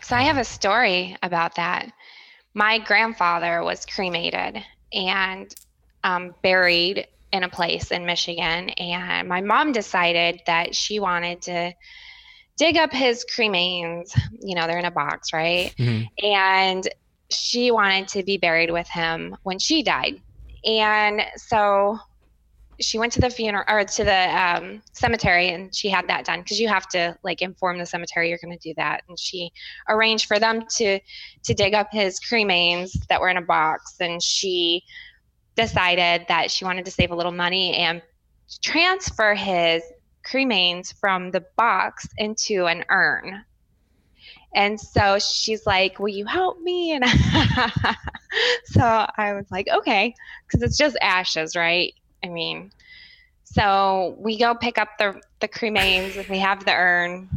So 0.02 0.16
I 0.16 0.22
have 0.22 0.38
a 0.38 0.44
story 0.44 1.16
about 1.24 1.56
that. 1.56 1.92
My 2.54 2.80
grandfather 2.80 3.64
was 3.64 3.86
cremated 3.86 4.64
and 4.94 5.54
um, 6.04 6.36
buried 6.42 7.08
in 7.32 7.44
a 7.44 7.50
place 7.50 7.92
in 7.92 8.06
Michigan, 8.06 8.70
and 8.72 9.28
my 9.28 9.42
mom 9.42 9.72
decided 9.72 10.42
that 10.48 10.76
she 10.76 11.00
wanted 11.00 11.42
to 11.44 11.74
dig 12.58 12.78
up 12.78 12.92
his 12.92 13.26
cremains. 13.36 14.12
You 14.40 14.56
know, 14.56 14.68
they're 14.68 14.80
in 14.80 14.86
a 14.86 14.92
box, 14.92 15.34
right? 15.34 15.74
Mhm. 15.78 16.08
And 16.24 16.88
she 17.30 17.72
wanted 17.72 18.10
to 18.10 18.24
be 18.24 18.38
buried 18.38 18.72
with 18.72 18.88
him 18.88 19.38
when 19.44 19.58
she 19.60 19.82
died. 19.82 20.22
And 20.66 21.22
so 21.38 21.98
she 22.82 22.98
went 22.98 23.14
to 23.14 23.22
the 23.22 23.30
funeral 23.30 23.64
or 23.68 23.84
to 23.84 24.04
the 24.04 24.40
um, 24.40 24.82
cemetery 24.94 25.50
and 25.50 25.74
she 25.74 25.90
had 25.90 26.08
that 26.08 26.26
done 26.26 26.42
because 26.42 26.60
you 26.60 26.68
have 26.68 26.88
to 26.90 27.18
like 27.24 27.42
inform 27.42 27.78
the 27.78 27.86
cemetery 27.86 28.30
you're 28.30 28.40
going 28.44 28.58
to 28.58 28.70
do 28.70 28.74
that. 28.76 29.04
And 29.08 29.18
she 29.20 29.52
arranged 29.88 30.28
for 30.28 30.40
them 30.40 30.66
to 30.78 31.00
to 31.44 31.54
dig 31.54 31.74
up 31.74 31.90
his 31.92 32.20
cremains 32.20 32.92
that 33.08 33.22
were 33.22 33.30
in 33.30 33.38
a 33.38 33.42
box. 33.42 33.96
And 34.00 34.22
she 34.22 34.84
decided 35.56 36.26
that 36.28 36.52
she 36.52 36.66
wanted 36.66 36.86
to 36.86 36.92
save 36.92 37.12
a 37.12 37.16
little 37.16 37.32
money 37.32 37.76
and 37.76 38.02
transfer 38.62 39.34
his 39.34 39.84
cremains 40.26 40.94
from 41.00 41.32
the 41.32 41.44
box 41.58 42.08
into 42.18 42.66
an 42.66 42.84
urn. 42.90 43.44
And 44.54 44.80
so 44.80 45.18
she's 45.20 45.66
like, 45.66 46.00
Will 46.00 46.10
you 46.10 46.26
help 46.26 46.60
me? 46.62 46.92
And 46.92 47.06
so 48.66 48.82
I 48.84 49.34
was 49.34 49.46
like, 49.52 49.68
Okay, 49.70 50.14
because 50.46 50.62
it's 50.62 50.78
just 50.78 50.98
ashes, 51.02 51.56
right? 51.56 51.94
I 52.24 52.30
mean, 52.30 52.72
so 53.44 54.16
we 54.20 54.38
go 54.38 54.56
pick 54.56 54.78
up 54.78 54.90
the, 54.98 55.22
the 55.40 55.48
cremains, 55.48 56.28
we 56.30 56.40
have 56.40 56.64
the 56.66 56.74
urn, 56.74 57.30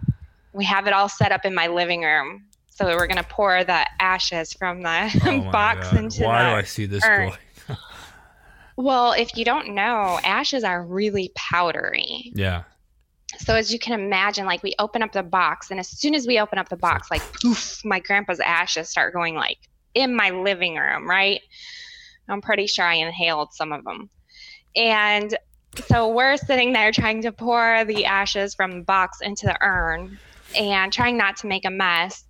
we 0.53 0.65
have 0.65 0.87
it 0.87 0.93
all 0.93 1.09
set 1.09 1.33
up 1.33 1.45
in 1.45 1.55
my 1.55 1.67
living 1.67 2.03
room. 2.03 2.45
So 2.69 2.87
we're 2.87 3.07
going 3.07 3.19
to 3.19 3.25
pour 3.25 3.63
the 3.63 3.87
ashes 4.01 4.53
from 4.53 4.83
the 4.83 5.23
oh 5.27 5.51
box 5.53 5.93
into 5.93 6.25
Oh 6.25 6.29
Why 6.29 6.43
the 6.43 6.51
do 6.51 6.57
I 6.57 6.63
see 6.63 6.87
this 6.87 7.05
urn. 7.05 7.31
boy? 7.31 7.37
well, 8.77 9.13
if 9.13 9.37
you 9.37 9.45
don't 9.45 9.75
know, 9.75 10.19
ashes 10.25 10.65
are 10.65 10.85
really 10.85 11.31
powdery. 11.37 12.33
Yeah. 12.35 12.65
So 13.39 13.55
as 13.55 13.73
you 13.73 13.79
can 13.79 13.99
imagine, 13.99 14.47
like 14.47 14.63
we 14.63 14.75
open 14.79 15.03
up 15.03 15.13
the 15.13 15.23
box, 15.23 15.71
and 15.71 15.81
as 15.81 15.89
soon 15.89 16.15
as 16.15 16.27
we 16.27 16.39
open 16.39 16.59
up 16.59 16.69
the 16.69 16.77
box, 16.77 17.11
like 17.11 17.23
poof, 17.41 17.81
my 17.85 18.01
grandpa's 18.01 18.41
ashes 18.41 18.89
start 18.89 19.13
going 19.13 19.35
like 19.35 19.59
in 19.95 20.15
my 20.15 20.31
living 20.31 20.77
room, 20.77 21.09
right? 21.09 21.41
I'm 22.29 22.41
pretty 22.41 22.67
sure 22.67 22.85
I 22.85 22.95
inhaled 22.95 23.53
some 23.53 23.73
of 23.73 23.85
them. 23.85 24.09
And 24.77 25.37
so 25.87 26.09
we're 26.09 26.37
sitting 26.37 26.73
there 26.73 26.93
trying 26.93 27.23
to 27.23 27.33
pour 27.33 27.85
the 27.85 28.05
ashes 28.05 28.55
from 28.55 28.79
the 28.79 28.85
box 28.85 29.21
into 29.21 29.47
the 29.47 29.57
urn. 29.61 30.19
and 30.57 30.93
trying 30.93 31.17
not 31.17 31.37
to 31.39 31.47
make 31.47 31.65
a 31.65 31.71
mess. 31.71 32.25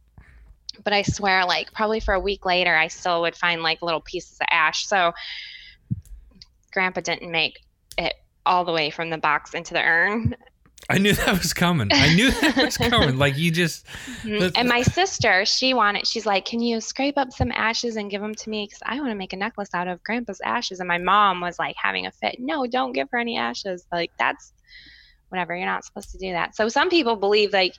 But 0.83 0.93
I 0.93 1.03
swear, 1.03 1.45
like 1.45 1.73
probably 1.73 2.01
for 2.01 2.15
a 2.15 2.21
week 2.21 2.45
later, 2.45 2.75
I 2.75 2.89
still 2.89 3.23
would 3.23 3.37
find 3.37 3.63
like 3.63 3.83
little 3.83 4.01
pieces 4.01 4.39
of 4.41 4.47
ash. 4.51 4.87
So 4.87 5.13
Grandpa 6.73 7.01
didn't 7.01 7.31
make 7.31 7.61
it 7.97 8.15
all 8.45 8.65
the 8.65 8.73
way 8.73 8.91
from 8.91 9.11
the 9.11 9.19
box 9.19 9.55
into 9.55 9.75
the 9.75 9.83
urn. 9.83 10.35
I 10.91 10.99
knew 10.99 11.13
that 11.15 11.39
was 11.39 11.53
coming. 11.55 11.89
I 11.93 12.15
knew 12.15 12.31
that 12.31 12.57
was 12.65 12.77
coming. 12.77 13.17
Like 13.19 13.37
you 13.39 13.51
just. 13.51 13.87
Mhm. 14.23 14.53
And 14.57 14.69
my 14.69 14.83
sister, 14.83 15.45
she 15.45 15.75
wanted, 15.75 16.07
she's 16.07 16.27
like, 16.27 16.45
Can 16.45 16.61
you 16.61 16.81
scrape 16.81 17.17
up 17.17 17.33
some 17.33 17.51
ashes 17.53 17.97
and 17.97 18.11
give 18.11 18.21
them 18.21 18.35
to 18.35 18.51
me? 18.51 18.67
Because 18.67 18.81
I 18.85 18.97
want 18.97 19.11
to 19.11 19.15
make 19.15 19.33
a 19.33 19.37
necklace 19.37 19.71
out 19.75 19.89
of 19.89 20.03
grandpa's 20.03 20.41
ashes. 20.45 20.81
And 20.81 20.89
my 20.89 20.99
mom 20.99 21.41
was 21.41 21.59
like 21.59 21.77
having 21.83 22.07
a 22.07 22.11
fit. 22.11 22.37
No, 22.39 22.67
don't 22.67 22.93
give 22.93 23.09
her 23.13 23.19
any 23.19 23.37
ashes. 23.39 23.87
Like, 23.93 24.11
that's 24.19 24.53
whatever. 25.31 25.57
You're 25.57 25.67
not 25.67 25.85
supposed 25.85 26.11
to 26.11 26.19
do 26.19 26.33
that. 26.33 26.55
So 26.57 26.69
some 26.69 26.91
people 26.91 27.17
believe 27.17 27.53
like 27.53 27.75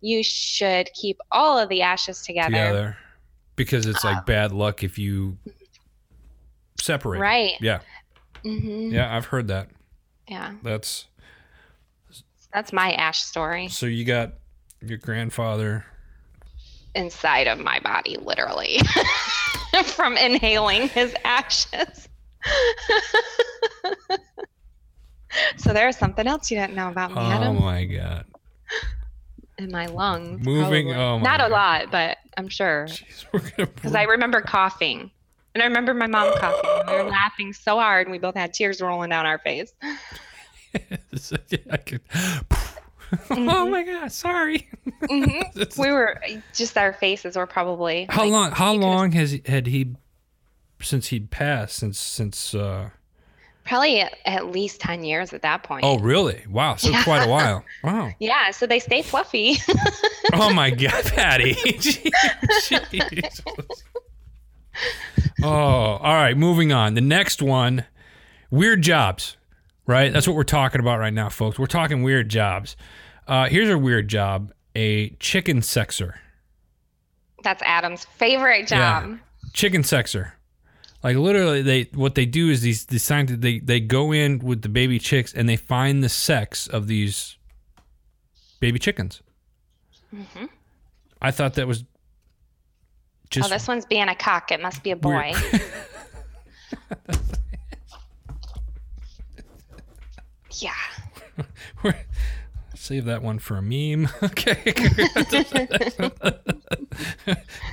you 0.00 0.22
should 0.22 0.88
keep 0.94 1.18
all 1.32 1.58
of 1.58 1.68
the 1.68 1.82
ashes 1.82 2.22
together. 2.22 2.50
together 2.50 2.96
because 3.54 3.86
it's 3.86 4.04
like 4.04 4.18
Uh, 4.18 4.22
bad 4.22 4.52
luck 4.52 4.82
if 4.84 4.98
you 4.98 5.38
separate. 6.80 7.20
Right. 7.20 7.52
Yeah. 7.60 7.80
hmm 8.42 8.90
Yeah, 8.92 9.14
I've 9.14 9.26
heard 9.26 9.48
that. 9.48 9.68
Yeah. 10.28 10.54
That's 10.62 11.06
That's 12.56 12.72
my 12.72 12.92
ash 12.92 13.22
story 13.22 13.68
so 13.68 13.84
you 13.84 14.06
got 14.06 14.32
your 14.80 14.96
grandfather. 14.96 15.84
inside 16.94 17.48
of 17.48 17.58
my 17.58 17.80
body, 17.80 18.16
literally, 18.16 18.78
from 19.84 20.16
inhaling 20.16 20.88
his 20.88 21.14
ashes. 21.22 22.08
so 25.58 25.74
there's 25.74 25.98
something 25.98 26.26
else 26.26 26.50
you 26.50 26.56
didn't 26.56 26.76
know 26.76 26.88
about 26.88 27.12
me, 27.12 27.20
Adam. 27.20 27.58
Oh 27.58 27.60
my 27.60 27.84
god. 27.84 28.24
in 29.58 29.70
my 29.70 29.84
lungs. 29.84 30.42
Moving- 30.42 30.86
probably. 30.88 30.94
oh 30.94 31.18
my 31.18 31.24
Not 31.24 31.42
a 31.42 31.48
lot, 31.48 31.90
but 31.90 32.16
I'm 32.38 32.48
sure. 32.48 32.86
Jeez, 32.88 33.26
we're 33.32 33.40
gonna 33.40 33.66
Because 33.74 33.94
I 33.94 34.04
remember 34.04 34.40
coughing. 34.40 35.10
And 35.54 35.62
I 35.62 35.66
remember 35.66 35.92
my 35.92 36.06
mom 36.06 36.32
coughing. 36.38 36.70
We 36.86 37.02
were 37.02 37.10
laughing 37.10 37.52
so 37.52 37.76
hard, 37.78 38.06
and 38.06 38.12
we 38.12 38.18
both 38.18 38.34
had 38.34 38.54
tears 38.54 38.80
rolling 38.80 39.10
down 39.10 39.26
our 39.26 39.38
face. 39.38 39.74
I 41.70 41.76
could. 41.78 42.00
oh 43.30 43.68
my 43.68 43.82
god, 43.82 44.12
sorry. 44.12 44.68
Mhm. 45.02 45.76
We 45.78 45.90
were 45.90 46.20
just 46.54 46.76
our 46.76 46.92
faces 46.92 47.36
were 47.36 47.46
probably. 47.46 48.06
how 48.10 48.22
like, 48.22 48.32
long? 48.32 48.50
How 48.52 48.72
long 48.72 49.12
has 49.12 49.32
he, 49.32 49.42
had 49.46 49.66
he 49.66 49.94
since 50.80 51.08
he 51.08 51.20
passed? 51.20 51.76
Since 51.76 51.98
since? 51.98 52.54
uh 52.54 52.90
Probably 53.64 54.00
at, 54.00 54.16
at 54.24 54.46
least 54.52 54.80
10 54.80 55.02
years 55.02 55.32
at 55.32 55.42
that 55.42 55.64
point. 55.64 55.84
Oh, 55.84 55.98
really? 55.98 56.44
Wow. 56.48 56.76
So 56.76 56.88
Yeah. 56.90 57.02
quite 57.02 57.26
a 57.26 57.28
while. 57.28 57.64
Wow. 57.82 58.12
Yeah, 58.20 58.52
so 58.52 58.64
they 58.64 58.78
stay 58.78 59.02
fluffy. 59.02 59.56
Oh 60.32 60.52
my 60.52 60.70
God, 60.70 61.04
Patty. 61.06 61.54
Jeez. 61.54 63.42
Oh, 65.42 65.48
all 65.48 66.14
right. 66.14 66.36
Moving 66.36 66.72
on. 66.72 66.94
The 66.94 67.00
next 67.00 67.42
one, 67.42 67.84
weird 68.50 68.82
jobs. 68.82 69.36
Right. 69.86 70.12
That's 70.12 70.26
what 70.26 70.34
we're 70.36 70.42
talking 70.44 70.80
about 70.80 70.98
right 70.98 71.12
now, 71.14 71.28
folks. 71.28 71.58
We're 71.58 71.66
talking 71.66 72.02
weird 72.02 72.28
jobs. 72.28 72.76
Uh, 73.26 73.46
here's 73.48 73.70
a 73.70 73.78
weird 73.78 74.08
job: 74.08 74.52
a 74.74 75.10
chicken 75.20 75.60
sexer. 75.60 76.14
That's 77.42 77.62
Adam's 77.62 78.04
favorite 78.04 78.70
Yeah. 78.70 79.00
job. 79.02 79.18
chicken 79.52 79.82
sexer. 79.82 80.32
Like 81.04 81.16
literally, 81.16 81.62
they 81.62 81.82
what 81.94 82.14
they 82.16 82.26
do 82.26 82.50
is 82.50 82.62
these 82.62 82.86
these 82.86 83.04
scientists 83.04 83.38
they 83.40 83.60
they 83.60 83.78
go 83.78 84.12
in 84.12 84.40
with 84.40 84.62
the 84.62 84.68
baby 84.68 84.98
chicks 84.98 85.32
and 85.32 85.48
they 85.48 85.56
find 85.56 86.02
the 86.02 86.08
sex 86.08 86.66
of 86.66 86.88
these 86.88 87.36
baby 88.58 88.78
chickens. 88.80 89.22
Mhm. 90.12 90.48
I 91.22 91.30
thought 91.30 91.54
that 91.54 91.68
was 91.68 91.84
just 93.30 93.46
oh, 93.48 93.52
this 93.52 93.68
one's 93.68 93.86
being 93.86 94.08
a 94.08 94.14
cock. 94.16 94.50
It 94.50 94.60
must 94.60 94.82
be 94.82 94.90
a 94.90 94.96
boy. 94.96 95.32
weird. 95.42 95.62
Yeah. 100.62 100.72
Save 102.74 103.06
that 103.06 103.22
one 103.22 103.38
for 103.38 103.56
a 103.56 103.62
meme. 103.62 104.08
Okay. 104.22 104.72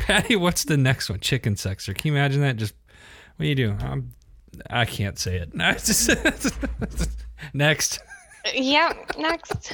Patty, 0.01 0.35
what's 0.35 0.63
the 0.65 0.77
next 0.77 1.09
one? 1.09 1.19
Chicken 1.19 1.55
sexer. 1.55 1.95
Can 1.95 2.11
you 2.11 2.17
imagine 2.17 2.41
that? 2.41 2.57
Just 2.57 2.73
what 3.37 3.43
do 3.43 3.47
you 3.49 3.55
do? 3.55 3.75
I'm, 3.79 4.13
I 4.69 4.85
can't 4.85 5.17
say 5.17 5.37
it. 5.37 5.53
No, 5.53 5.71
just- 5.73 6.09
next. 7.53 7.99
Yep. 8.53 9.17
Next. 9.17 9.73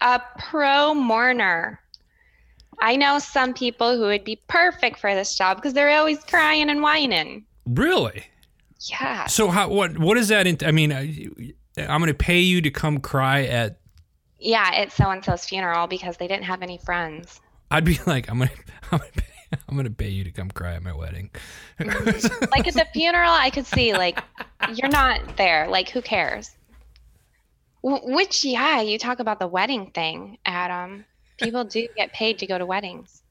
a 0.00 0.20
pro 0.38 0.94
mourner. 0.94 1.80
I 2.80 2.94
know 2.96 3.18
some 3.18 3.54
people 3.54 3.96
who 3.96 4.02
would 4.02 4.24
be 4.24 4.36
perfect 4.48 4.98
for 5.00 5.14
this 5.14 5.36
job 5.36 5.56
because 5.56 5.74
they're 5.74 5.90
always 5.98 6.22
crying 6.24 6.70
and 6.70 6.80
whining. 6.82 7.44
Really? 7.66 8.24
Yeah. 8.80 9.26
So 9.26 9.48
how 9.48 9.68
what 9.68 9.98
what 9.98 10.16
is 10.16 10.28
that? 10.28 10.46
In, 10.46 10.56
I 10.64 10.70
mean, 10.72 10.92
I- 10.92 11.28
I'm 11.78 12.00
going 12.00 12.08
to 12.08 12.14
pay 12.14 12.40
you 12.40 12.60
to 12.62 12.70
come 12.70 12.98
cry 13.00 13.42
at. 13.44 13.78
Yeah, 14.40 14.70
at 14.74 14.92
so 14.92 15.10
and 15.10 15.24
so's 15.24 15.44
funeral 15.44 15.86
because 15.86 16.16
they 16.16 16.28
didn't 16.28 16.44
have 16.44 16.62
any 16.62 16.78
friends. 16.78 17.40
I'd 17.70 17.84
be 17.84 17.98
like, 18.06 18.28
I'm 18.30 18.38
gonna 18.38 18.50
I'm 18.92 18.98
gonna 18.98 19.10
pay, 19.12 19.26
I'm 19.68 19.76
gonna 19.76 19.90
pay 19.90 20.08
you 20.08 20.24
to 20.24 20.30
come 20.30 20.50
cry 20.50 20.74
at 20.74 20.82
my 20.82 20.92
wedding. 20.94 21.30
Mm-hmm. 21.80 22.44
Like 22.50 22.66
at 22.68 22.74
the 22.74 22.86
funeral, 22.92 23.30
I 23.30 23.50
could 23.50 23.66
see 23.66 23.92
like 23.94 24.22
you're 24.74 24.88
not 24.90 25.36
there. 25.36 25.66
Like 25.68 25.88
who 25.90 26.00
cares? 26.02 26.50
Which 27.82 28.44
yeah, 28.44 28.80
you 28.80 28.98
talk 28.98 29.20
about 29.20 29.38
the 29.38 29.46
wedding 29.46 29.90
thing, 29.92 30.38
Adam. 30.44 31.04
People 31.40 31.64
do 31.64 31.86
get 31.96 32.12
paid 32.12 32.38
to 32.40 32.46
go 32.46 32.58
to 32.58 32.66
weddings. 32.66 33.22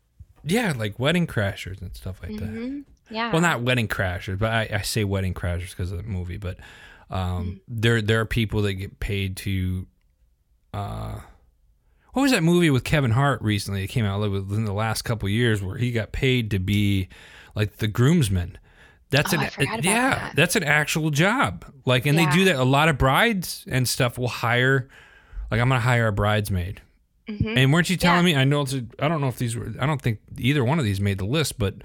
yeah, 0.44 0.74
like 0.76 0.98
wedding 1.00 1.28
crashers 1.28 1.82
and 1.82 1.94
stuff 1.96 2.22
like 2.24 2.38
that. 2.38 2.50
Mm-hmm. 2.50 2.80
Yeah. 3.10 3.32
Well, 3.32 3.42
not 3.42 3.62
wedding 3.62 3.88
crashers, 3.88 4.38
but 4.38 4.52
I, 4.52 4.70
I 4.74 4.82
say 4.82 5.04
wedding 5.04 5.34
crashers 5.34 5.70
because 5.72 5.92
of 5.92 5.98
the 5.98 6.04
movie. 6.04 6.38
But 6.38 6.58
um, 7.10 7.18
Mm. 7.20 7.60
there 7.68 8.02
there 8.02 8.20
are 8.20 8.26
people 8.26 8.62
that 8.64 8.74
get 8.74 9.00
paid 9.00 9.38
to. 9.38 9.88
Uh, 10.74 11.20
what 12.14 12.24
was 12.24 12.32
that 12.32 12.44
movie 12.44 12.70
with 12.70 12.84
Kevin 12.84 13.12
Hart 13.12 13.42
recently? 13.42 13.84
It 13.84 13.88
came 13.88 14.04
out 14.06 14.20
like, 14.20 14.32
within 14.32 14.66
the 14.66 14.74
last 14.74 15.04
couple 15.04 15.30
years 15.30 15.62
where 15.62 15.78
he 15.78 15.92
got 15.92 16.12
paid 16.12 16.52
to 16.52 16.60
be 16.60 17.08
like 17.56 17.78
the 17.78 17.88
groomsman. 17.88 18.58
That's 19.10 19.34
Oh, 19.34 19.38
an 19.40 19.50
yeah, 19.84 20.10
that. 20.16 20.34
that's 20.36 20.56
an 20.58 20.64
actual 20.64 21.12
job. 21.12 21.64
Like, 21.86 22.06
and 22.06 22.18
they 22.18 22.26
do 22.26 22.44
that. 22.46 22.58
A 22.58 22.64
lot 22.66 22.90
of 22.90 22.98
brides 22.98 23.64
and 23.70 23.88
stuff 23.88 24.18
will 24.18 24.28
hire. 24.28 24.90
Like, 25.50 25.62
I'm 25.62 25.70
gonna 25.70 25.80
hire 25.80 26.08
a 26.08 26.12
bridesmaid. 26.12 26.82
Mhm. 27.30 27.58
And 27.58 27.72
weren't 27.74 27.90
you 27.90 27.96
telling 27.98 28.28
Yeah. 28.28 28.34
me? 28.36 28.42
I 28.42 28.44
know 28.44 28.62
it's. 28.62 28.74
A, 28.74 28.84
I 29.00 29.08
don't 29.08 29.22
know 29.22 29.28
if 29.30 29.38
these 29.38 29.56
were. 29.56 29.74
I 29.80 29.86
don't 29.86 30.02
think 30.02 30.20
either 30.38 30.64
one 30.66 30.78
of 30.80 30.86
these 30.86 31.00
made 31.00 31.20
the 31.20 31.26
list, 31.26 31.58
but 31.58 31.76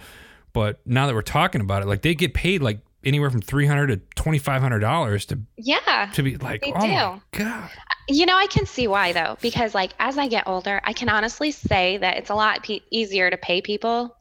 but 0.52 0.80
now 0.86 1.06
that 1.06 1.14
we're 1.14 1.22
talking 1.22 1.60
about 1.60 1.82
it, 1.82 1.86
like 1.86 2.02
they 2.02 2.14
get 2.14 2.34
paid 2.34 2.62
like 2.62 2.80
anywhere 3.04 3.30
from 3.30 3.40
three 3.42 3.66
hundred 3.66 3.88
to 3.88 3.96
twenty 4.20 4.38
five 4.38 4.62
hundred 4.62 4.80
dollars 4.80 5.26
to 5.26 5.38
Yeah. 5.56 6.10
to 6.14 6.22
be 6.22 6.36
like, 6.36 6.60
They 6.60 6.72
oh 6.72 6.86
my 6.86 7.20
do. 7.32 7.38
god, 7.44 7.70
You 8.08 8.26
know, 8.26 8.36
I 8.36 8.46
can 8.46 8.66
see 8.66 8.86
why 8.86 9.12
though, 9.12 9.36
because 9.40 9.74
like 9.74 9.92
as 9.98 10.18
I 10.18 10.28
get 10.28 10.46
older, 10.46 10.80
I 10.84 10.92
can 10.92 11.08
honestly 11.08 11.50
say 11.50 11.96
that 11.98 12.16
it's 12.18 12.30
a 12.30 12.34
lot 12.34 12.62
pe- 12.62 12.80
easier 12.90 13.30
to 13.30 13.36
pay 13.36 13.60
people 13.62 14.16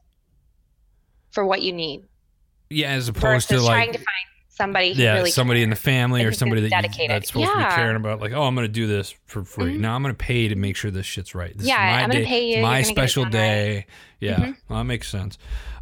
for 1.30 1.44
what 1.46 1.62
you 1.62 1.72
need 1.72 2.04
yeah, 2.70 2.90
as 2.92 3.08
opposed 3.08 3.48
to 3.50 3.56
trying 3.56 3.66
like 3.66 3.92
to 3.92 3.98
find 3.98 4.06
somebody 4.54 4.88
yeah, 4.88 5.14
really 5.14 5.30
somebody 5.30 5.62
in 5.62 5.70
the 5.70 5.76
family 5.76 6.24
or 6.24 6.32
somebody 6.32 6.60
that 6.62 6.66
you, 6.66 6.70
dedicated. 6.82 7.10
that's 7.10 7.28
supposed 7.28 7.50
to 7.50 7.56
be 7.58 7.64
caring 7.64 7.96
about. 7.96 8.20
Like, 8.20 8.32
oh, 8.32 8.42
I'm 8.42 8.54
gonna 8.54 8.68
do 8.68 8.86
this 8.86 9.14
for 9.26 9.44
free. 9.44 9.74
Mhm. 9.76 9.80
Now 9.80 9.94
I'm 9.96 10.02
gonna 10.02 10.14
pay 10.14 10.48
to 10.48 10.54
make 10.54 10.76
sure 10.76 10.90
this 10.90 11.06
shit's 11.06 11.34
right. 11.34 11.56
This 11.56 11.66
Yeah, 11.66 11.74
is 11.74 11.78
my 11.96 12.02
I'm 12.02 12.10
gonna 12.10 12.20
day, 12.20 12.26
pay 12.26 12.56
you, 12.56 12.62
my 12.62 12.68
gonna 12.68 12.82
get 12.82 12.88
it 12.90 12.92
special 12.92 13.24
done 13.24 13.32
right. 13.32 13.38
day. 13.40 13.86
Yeah, 14.20 14.36
Mhm. 14.36 14.56
well, 14.68 14.78
that 14.80 14.84
makes 14.84 15.08
sense. 15.08 15.38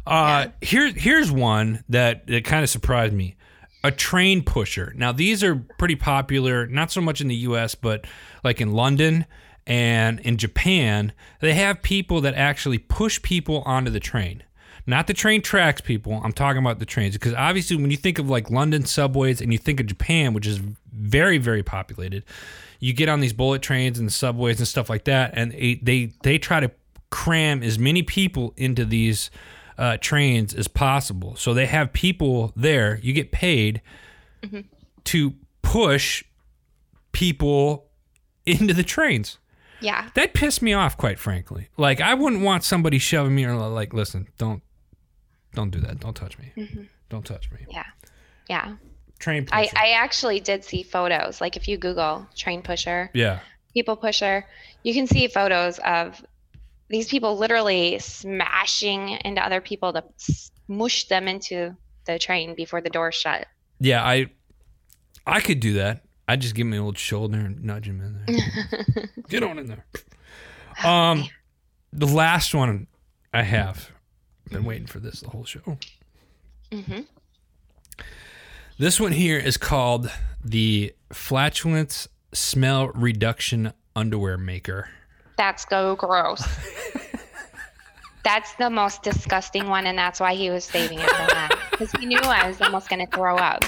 Uh, 0.07 0.47
here, 0.61 0.91
here's 0.95 1.31
one 1.31 1.83
that 1.89 2.25
that 2.27 2.43
kind 2.45 2.63
of 2.63 2.69
surprised 2.69 3.13
me. 3.13 3.35
A 3.83 3.91
train 3.91 4.43
pusher. 4.43 4.93
Now 4.95 5.11
these 5.11 5.43
are 5.43 5.55
pretty 5.77 5.95
popular, 5.95 6.67
not 6.67 6.91
so 6.91 7.01
much 7.01 7.19
in 7.21 7.27
the 7.27 7.35
U.S., 7.35 7.75
but 7.75 8.05
like 8.43 8.61
in 8.61 8.73
London 8.73 9.25
and 9.67 10.19
in 10.21 10.37
Japan, 10.37 11.11
they 11.39 11.53
have 11.53 11.81
people 11.81 12.21
that 12.21 12.33
actually 12.35 12.77
push 12.77 13.21
people 13.21 13.61
onto 13.65 13.89
the 13.91 13.99
train. 13.99 14.43
Not 14.91 15.07
the 15.07 15.13
train 15.13 15.41
tracks 15.41 15.79
people. 15.79 16.19
I'm 16.21 16.33
talking 16.33 16.61
about 16.61 16.79
the 16.79 16.85
trains 16.85 17.15
because 17.15 17.33
obviously 17.33 17.77
when 17.77 17.91
you 17.91 17.97
think 17.97 18.19
of 18.19 18.29
like 18.29 18.49
London 18.49 18.85
subways 18.85 19.39
and 19.39 19.53
you 19.53 19.57
think 19.57 19.79
of 19.79 19.85
Japan, 19.85 20.33
which 20.33 20.45
is 20.45 20.57
very 20.91 21.37
very 21.37 21.63
populated, 21.63 22.25
you 22.81 22.91
get 22.91 23.07
on 23.07 23.21
these 23.21 23.31
bullet 23.31 23.61
trains 23.61 23.97
and 23.99 24.11
subways 24.11 24.59
and 24.59 24.67
stuff 24.67 24.89
like 24.89 25.05
that, 25.05 25.31
and 25.33 25.53
they 25.53 25.75
they, 25.75 26.11
they 26.23 26.37
try 26.37 26.59
to 26.59 26.69
cram 27.09 27.63
as 27.63 27.79
many 27.79 28.03
people 28.03 28.53
into 28.57 28.83
these 28.83 29.31
uh, 29.77 29.95
trains 30.01 30.53
as 30.53 30.67
possible. 30.67 31.37
So 31.37 31.53
they 31.53 31.67
have 31.67 31.93
people 31.93 32.51
there. 32.57 32.99
You 33.01 33.13
get 33.13 33.31
paid 33.31 33.81
to 35.05 35.33
push 35.61 36.25
people 37.13 37.85
into 38.45 38.73
the 38.73 38.83
trains. 38.83 39.37
Yeah. 39.79 40.09
That 40.15 40.33
pissed 40.33 40.61
me 40.61 40.73
off, 40.73 40.97
quite 40.97 41.17
frankly. 41.17 41.69
Like 41.77 42.01
I 42.01 42.13
wouldn't 42.13 42.43
want 42.43 42.65
somebody 42.65 42.99
shoving 42.99 43.33
me 43.33 43.45
or 43.45 43.55
like, 43.55 43.93
listen, 43.93 44.27
don't, 44.37 44.61
don't 45.53 45.69
do 45.69 45.79
that. 45.79 45.99
Don't 45.99 46.15
touch 46.15 46.37
me. 46.37 46.51
Don't 47.09 47.25
touch 47.25 47.51
me. 47.51 47.65
Yeah. 47.69 47.85
Yeah. 48.49 48.75
Train 49.19 49.47
I, 49.51 49.65
pusher. 49.65 49.77
I 49.77 49.89
actually 49.91 50.39
did 50.39 50.63
see 50.63 50.83
photos. 50.83 51.41
Like 51.41 51.55
if 51.55 51.67
you 51.67 51.77
Google 51.77 52.27
train 52.35 52.61
pusher, 52.61 53.09
yeah. 53.13 53.39
people 53.73 53.95
pusher. 53.95 54.45
You 54.83 54.93
can 54.93 55.07
see 55.07 55.27
photos 55.27 55.79
of 55.79 56.23
these 56.89 57.07
people 57.07 57.37
literally 57.37 57.99
smashing 57.99 59.09
into 59.23 59.43
other 59.43 59.61
people 59.61 59.93
to 59.93 60.03
smush 60.17 61.07
them 61.07 61.27
into 61.27 61.75
the 62.05 62.19
train 62.19 62.55
before 62.55 62.81
the 62.81 62.89
door 62.89 63.11
shut. 63.11 63.47
Yeah, 63.79 64.03
I 64.03 64.27
I 65.25 65.39
could 65.39 65.59
do 65.59 65.73
that. 65.73 66.03
I'd 66.27 66.41
just 66.41 66.55
give 66.55 66.65
him 66.65 66.73
an 66.73 66.79
old 66.79 66.97
shoulder 66.97 67.37
and 67.37 67.63
nudge 67.63 67.87
him 67.87 68.01
in 68.01 68.25
there. 68.25 69.09
Get 69.29 69.43
on 69.43 69.59
in 69.59 69.67
there. 69.67 69.85
Um, 70.83 71.27
the 71.91 72.07
last 72.07 72.55
one 72.55 72.87
I 73.33 73.43
have. 73.43 73.91
Been 74.51 74.65
waiting 74.65 74.87
for 74.87 74.99
this 74.99 75.21
the 75.21 75.29
whole 75.29 75.45
show. 75.45 75.77
hmm 76.71 77.01
This 78.77 78.99
one 78.99 79.13
here 79.13 79.37
is 79.37 79.57
called 79.57 80.11
the 80.43 80.93
flatulence 81.11 82.07
smell 82.33 82.89
reduction 82.89 83.71
underwear 83.95 84.37
maker. 84.37 84.89
That's 85.37 85.65
so 85.69 85.95
gross. 85.95 86.43
that's 88.23 88.53
the 88.55 88.69
most 88.69 89.03
disgusting 89.03 89.67
one, 89.67 89.87
and 89.87 89.97
that's 89.97 90.19
why 90.19 90.33
he 90.35 90.49
was 90.49 90.65
saving 90.65 90.99
it 90.99 91.09
for 91.09 91.27
that. 91.27 91.57
Because 91.71 91.91
he 91.93 92.05
knew 92.05 92.19
I 92.19 92.47
was 92.47 92.61
almost 92.61 92.89
going 92.89 93.05
to 93.05 93.11
throw 93.15 93.37
up. 93.37 93.63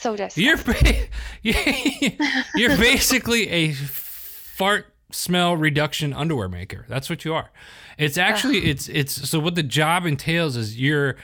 So 0.00 0.16
disgusting. 0.16 1.08
You're 1.42 1.56
you're 2.56 2.76
basically 2.76 3.48
a 3.48 3.72
fart 3.72 4.92
smell 5.10 5.56
reduction 5.56 6.12
underwear 6.12 6.48
maker. 6.48 6.84
That's 6.88 7.08
what 7.08 7.24
you 7.24 7.34
are. 7.34 7.50
It's 7.98 8.18
actually 8.18 8.66
it's 8.66 8.88
it's 8.88 9.28
so 9.28 9.38
what 9.40 9.54
the 9.54 9.62
job 9.62 10.04
entails 10.06 10.56
is 10.56 10.78
you're 10.78 11.16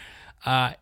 uh, 0.46 0.72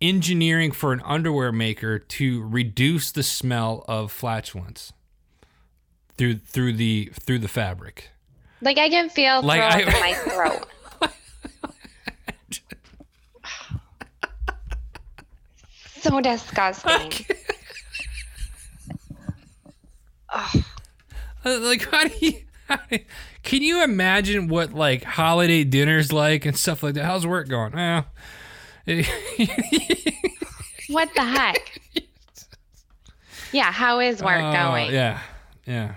engineering 0.00 0.70
for 0.72 0.92
an 0.92 1.00
underwear 1.04 1.50
maker 1.52 1.98
to 1.98 2.42
reduce 2.46 3.10
the 3.10 3.22
smell 3.22 3.84
of 3.88 4.12
flatulence 4.12 4.92
through 6.16 6.36
through 6.36 6.74
the 6.74 7.10
through 7.20 7.38
the 7.40 7.48
fabric. 7.48 8.10
Like 8.62 8.78
I 8.78 8.88
can 8.88 9.08
feel 9.10 9.42
Like, 9.42 9.60
I- 9.60 9.80
in 9.80 9.86
my 9.88 10.14
throat. 11.00 11.10
so 16.00 16.20
disgusting. 16.20 17.12
Uh, 21.46 21.60
Like 21.60 21.82
how 21.90 22.04
do 22.08 22.14
you? 22.20 22.32
How 22.68 22.78
do, 22.90 22.98
can 23.44 23.62
you 23.62 23.84
imagine 23.84 24.48
what 24.48 24.72
like 24.72 25.04
holiday 25.04 25.62
dinners 25.64 26.12
like 26.12 26.44
and 26.44 26.56
stuff 26.56 26.82
like 26.82 26.94
that? 26.94 27.04
How's 27.04 27.24
work 27.26 27.48
going? 27.48 27.72
Well, 27.72 28.06
what 30.88 31.08
the 31.14 31.22
heck? 31.24 31.80
Yeah, 33.52 33.70
how 33.72 34.00
is 34.00 34.20
work 34.22 34.42
Uh, 34.42 34.52
going? 34.52 34.92
Yeah, 34.92 35.20
yeah, 35.66 35.94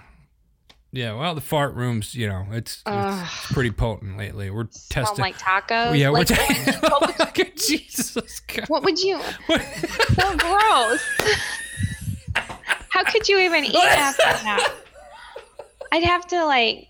yeah. 0.91 1.13
Well, 1.13 1.33
the 1.35 1.41
fart 1.41 1.73
rooms, 1.73 2.13
you 2.13 2.27
know, 2.27 2.45
it's, 2.51 2.83
it's 2.85 3.51
pretty 3.51 3.71
potent 3.71 4.17
lately. 4.17 4.49
We're 4.51 4.67
testing. 4.89 5.21
like 5.23 5.37
tacos. 5.39 5.97
yeah, 5.97 6.09
like, 6.09 6.29
we're 6.29 6.35
t- 7.43 7.51
Jesus. 7.57 8.39
God. 8.41 8.65
what 8.69 8.83
would 8.83 8.99
you? 8.99 9.19
So 10.15 10.37
gross. 10.37 11.01
How 12.89 13.03
could 13.05 13.27
you 13.27 13.39
even 13.39 13.65
eat 13.65 13.75
after 13.75 14.23
that? 14.43 14.73
I'd 15.91 16.03
have 16.03 16.27
to 16.27 16.45
like. 16.45 16.87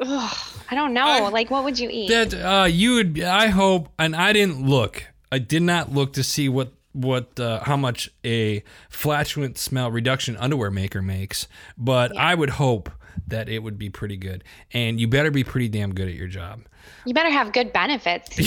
Ugh, 0.00 0.36
I 0.70 0.74
don't 0.74 0.94
know. 0.94 1.28
Like, 1.30 1.50
what 1.50 1.64
would 1.64 1.78
you 1.78 1.90
eat? 1.90 2.08
That 2.08 2.34
uh, 2.34 2.64
you 2.64 2.94
would. 2.94 3.20
I 3.20 3.48
hope, 3.48 3.90
and 3.98 4.16
I 4.16 4.32
didn't 4.32 4.66
look. 4.66 5.04
I 5.30 5.38
did 5.38 5.62
not 5.62 5.92
look 5.92 6.14
to 6.14 6.22
see 6.24 6.48
what 6.48 6.72
what 6.92 7.38
uh, 7.38 7.60
how 7.64 7.76
much 7.76 8.10
a 8.24 8.64
flatulent 8.88 9.58
smell 9.58 9.90
reduction 9.90 10.36
underwear 10.36 10.70
maker 10.70 11.02
makes, 11.02 11.46
but 11.76 12.16
I 12.16 12.34
would 12.34 12.50
hope 12.50 12.90
that 13.26 13.48
it 13.48 13.60
would 13.60 13.78
be 13.78 13.90
pretty 13.90 14.16
good. 14.16 14.42
And 14.72 15.00
you 15.00 15.06
better 15.06 15.30
be 15.30 15.44
pretty 15.44 15.68
damn 15.68 15.94
good 15.94 16.08
at 16.08 16.14
your 16.14 16.26
job. 16.26 16.62
You 17.04 17.14
better 17.14 17.30
have 17.30 17.52
good 17.52 17.72
benefits. 17.72 18.30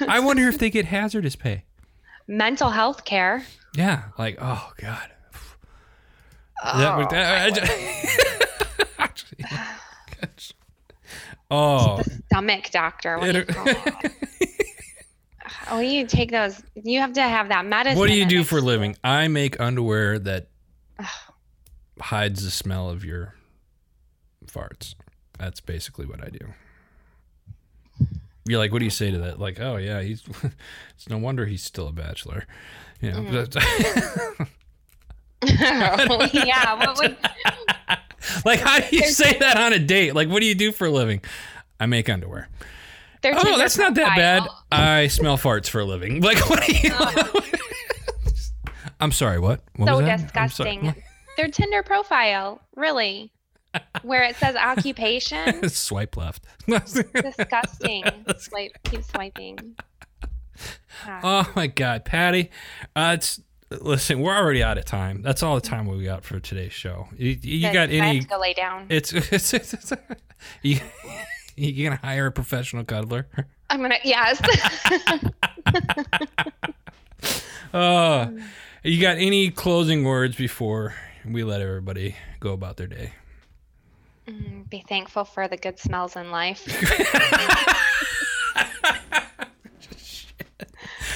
I 0.00 0.20
wonder 0.20 0.48
if 0.48 0.58
they 0.58 0.70
get 0.70 0.86
hazardous 0.86 1.36
pay. 1.36 1.64
Mental 2.28 2.70
health 2.70 3.04
care. 3.04 3.44
Yeah, 3.74 4.04
like 4.18 4.38
oh 4.40 4.72
god. 4.78 5.10
That 6.64 6.96
would- 6.98 7.12
I- 7.12 7.46
I 7.46 7.50
ju- 7.50 7.60
Actually, 8.98 9.44
gosh. 10.20 10.52
oh, 11.50 12.02
Stomach 12.26 12.70
doctor. 12.70 13.18
What 13.18 13.32
do 13.32 13.38
you 13.38 13.44
call? 13.44 13.66
Oh, 15.68 15.80
you 15.80 16.06
take 16.06 16.30
those. 16.30 16.62
You 16.80 17.00
have 17.00 17.12
to 17.14 17.22
have 17.22 17.48
that 17.48 17.66
medicine. 17.66 17.98
what 17.98 18.08
do 18.08 18.14
you 18.14 18.24
do 18.24 18.44
for 18.44 18.58
a 18.58 18.60
living? 18.60 18.96
I 19.02 19.26
make 19.26 19.58
underwear 19.60 20.16
that 20.20 20.46
hides 22.00 22.44
the 22.44 22.52
smell 22.52 22.88
of 22.88 23.04
your 23.04 23.34
farts. 24.46 24.94
That's 25.40 25.60
basically 25.60 26.06
what 26.06 26.22
I 26.22 26.28
do. 26.28 26.38
You're 28.44 28.60
like, 28.60 28.70
what 28.70 28.78
do 28.78 28.84
you 28.84 28.92
say 28.92 29.10
to 29.10 29.18
that? 29.18 29.40
Like, 29.40 29.58
oh 29.60 29.76
yeah, 29.76 30.02
he's. 30.02 30.22
it's 30.94 31.08
no 31.08 31.18
wonder 31.18 31.46
he's 31.46 31.64
still 31.64 31.88
a 31.88 31.92
bachelor. 31.92 32.46
You 33.00 33.10
know. 33.12 33.22
Mm-hmm. 33.22 34.42
yeah. 36.32 36.74
What 36.74 36.98
would? 36.98 37.16
like, 38.44 38.60
how 38.60 38.80
do 38.80 38.96
you 38.96 39.04
say 39.04 39.38
that 39.38 39.56
on 39.56 39.72
a 39.72 39.78
date? 39.78 40.14
Like, 40.14 40.28
what 40.28 40.40
do 40.40 40.46
you 40.46 40.54
do 40.54 40.72
for 40.72 40.86
a 40.86 40.90
living? 40.90 41.20
I 41.78 41.86
make 41.86 42.08
underwear. 42.08 42.48
their 43.22 43.34
Oh, 43.36 43.58
that's 43.58 43.78
not 43.78 43.94
that 43.94 44.16
bad. 44.16 44.42
I 44.72 45.08
smell 45.08 45.36
farts 45.36 45.68
for 45.68 45.80
a 45.80 45.84
living. 45.84 46.20
Like, 46.26 46.48
what 46.48 46.68
are 46.68 46.72
you? 46.72 47.42
I'm 48.98 49.12
sorry. 49.12 49.38
What? 49.38 49.62
what 49.76 49.88
So 49.88 49.96
was 49.98 50.06
that? 50.06 50.20
Disgusting. 50.22 50.94
Their 51.36 51.48
Tinder 51.48 51.82
profile, 51.82 52.62
really, 52.74 53.30
where 54.02 54.22
it 54.22 54.36
says 54.36 54.56
occupation. 54.56 55.68
Swipe 55.68 56.16
left. 56.16 56.46
disgusting. 56.66 58.04
Swipe. 58.38 58.72
Keep 58.84 59.02
swiping. 59.02 59.76
Ah. 61.04 61.20
oh 61.22 61.52
my 61.54 61.66
God, 61.66 62.04
Patty. 62.06 62.50
Uh, 62.94 63.16
it's 63.18 63.40
listen. 63.70 64.20
We're 64.20 64.36
already 64.36 64.62
out 64.62 64.78
of 64.78 64.84
time. 64.84 65.22
That's 65.22 65.42
all 65.42 65.54
the 65.54 65.60
time 65.60 65.86
we 65.86 66.04
got 66.04 66.24
for 66.24 66.40
today's 66.40 66.72
show. 66.72 67.08
You, 67.16 67.36
you 67.40 67.72
got 67.72 67.90
any? 67.90 68.20
to 68.20 68.38
lay 68.38 68.54
down. 68.54 68.86
It's, 68.90 69.12
it's, 69.12 69.52
it's, 69.54 69.92
you. 70.62 70.80
You 71.56 71.88
gonna 71.88 72.00
hire 72.02 72.26
a 72.26 72.32
professional 72.32 72.84
cuddler? 72.84 73.26
I'm 73.70 73.80
gonna. 73.80 73.98
Yes. 74.04 74.40
Uh, 77.74 78.30
you 78.82 79.00
got 79.02 79.18
any 79.18 79.50
closing 79.50 80.02
words 80.04 80.34
before 80.36 80.94
we 81.26 81.44
let 81.44 81.60
everybody 81.60 82.16
go 82.40 82.52
about 82.52 82.78
their 82.78 82.86
day? 82.86 83.12
Mm, 84.26 84.70
Be 84.70 84.82
thankful 84.88 85.24
for 85.24 85.46
the 85.46 85.56
good 85.58 85.78
smells 85.78 86.16
in 86.16 86.30
life. 86.30 86.64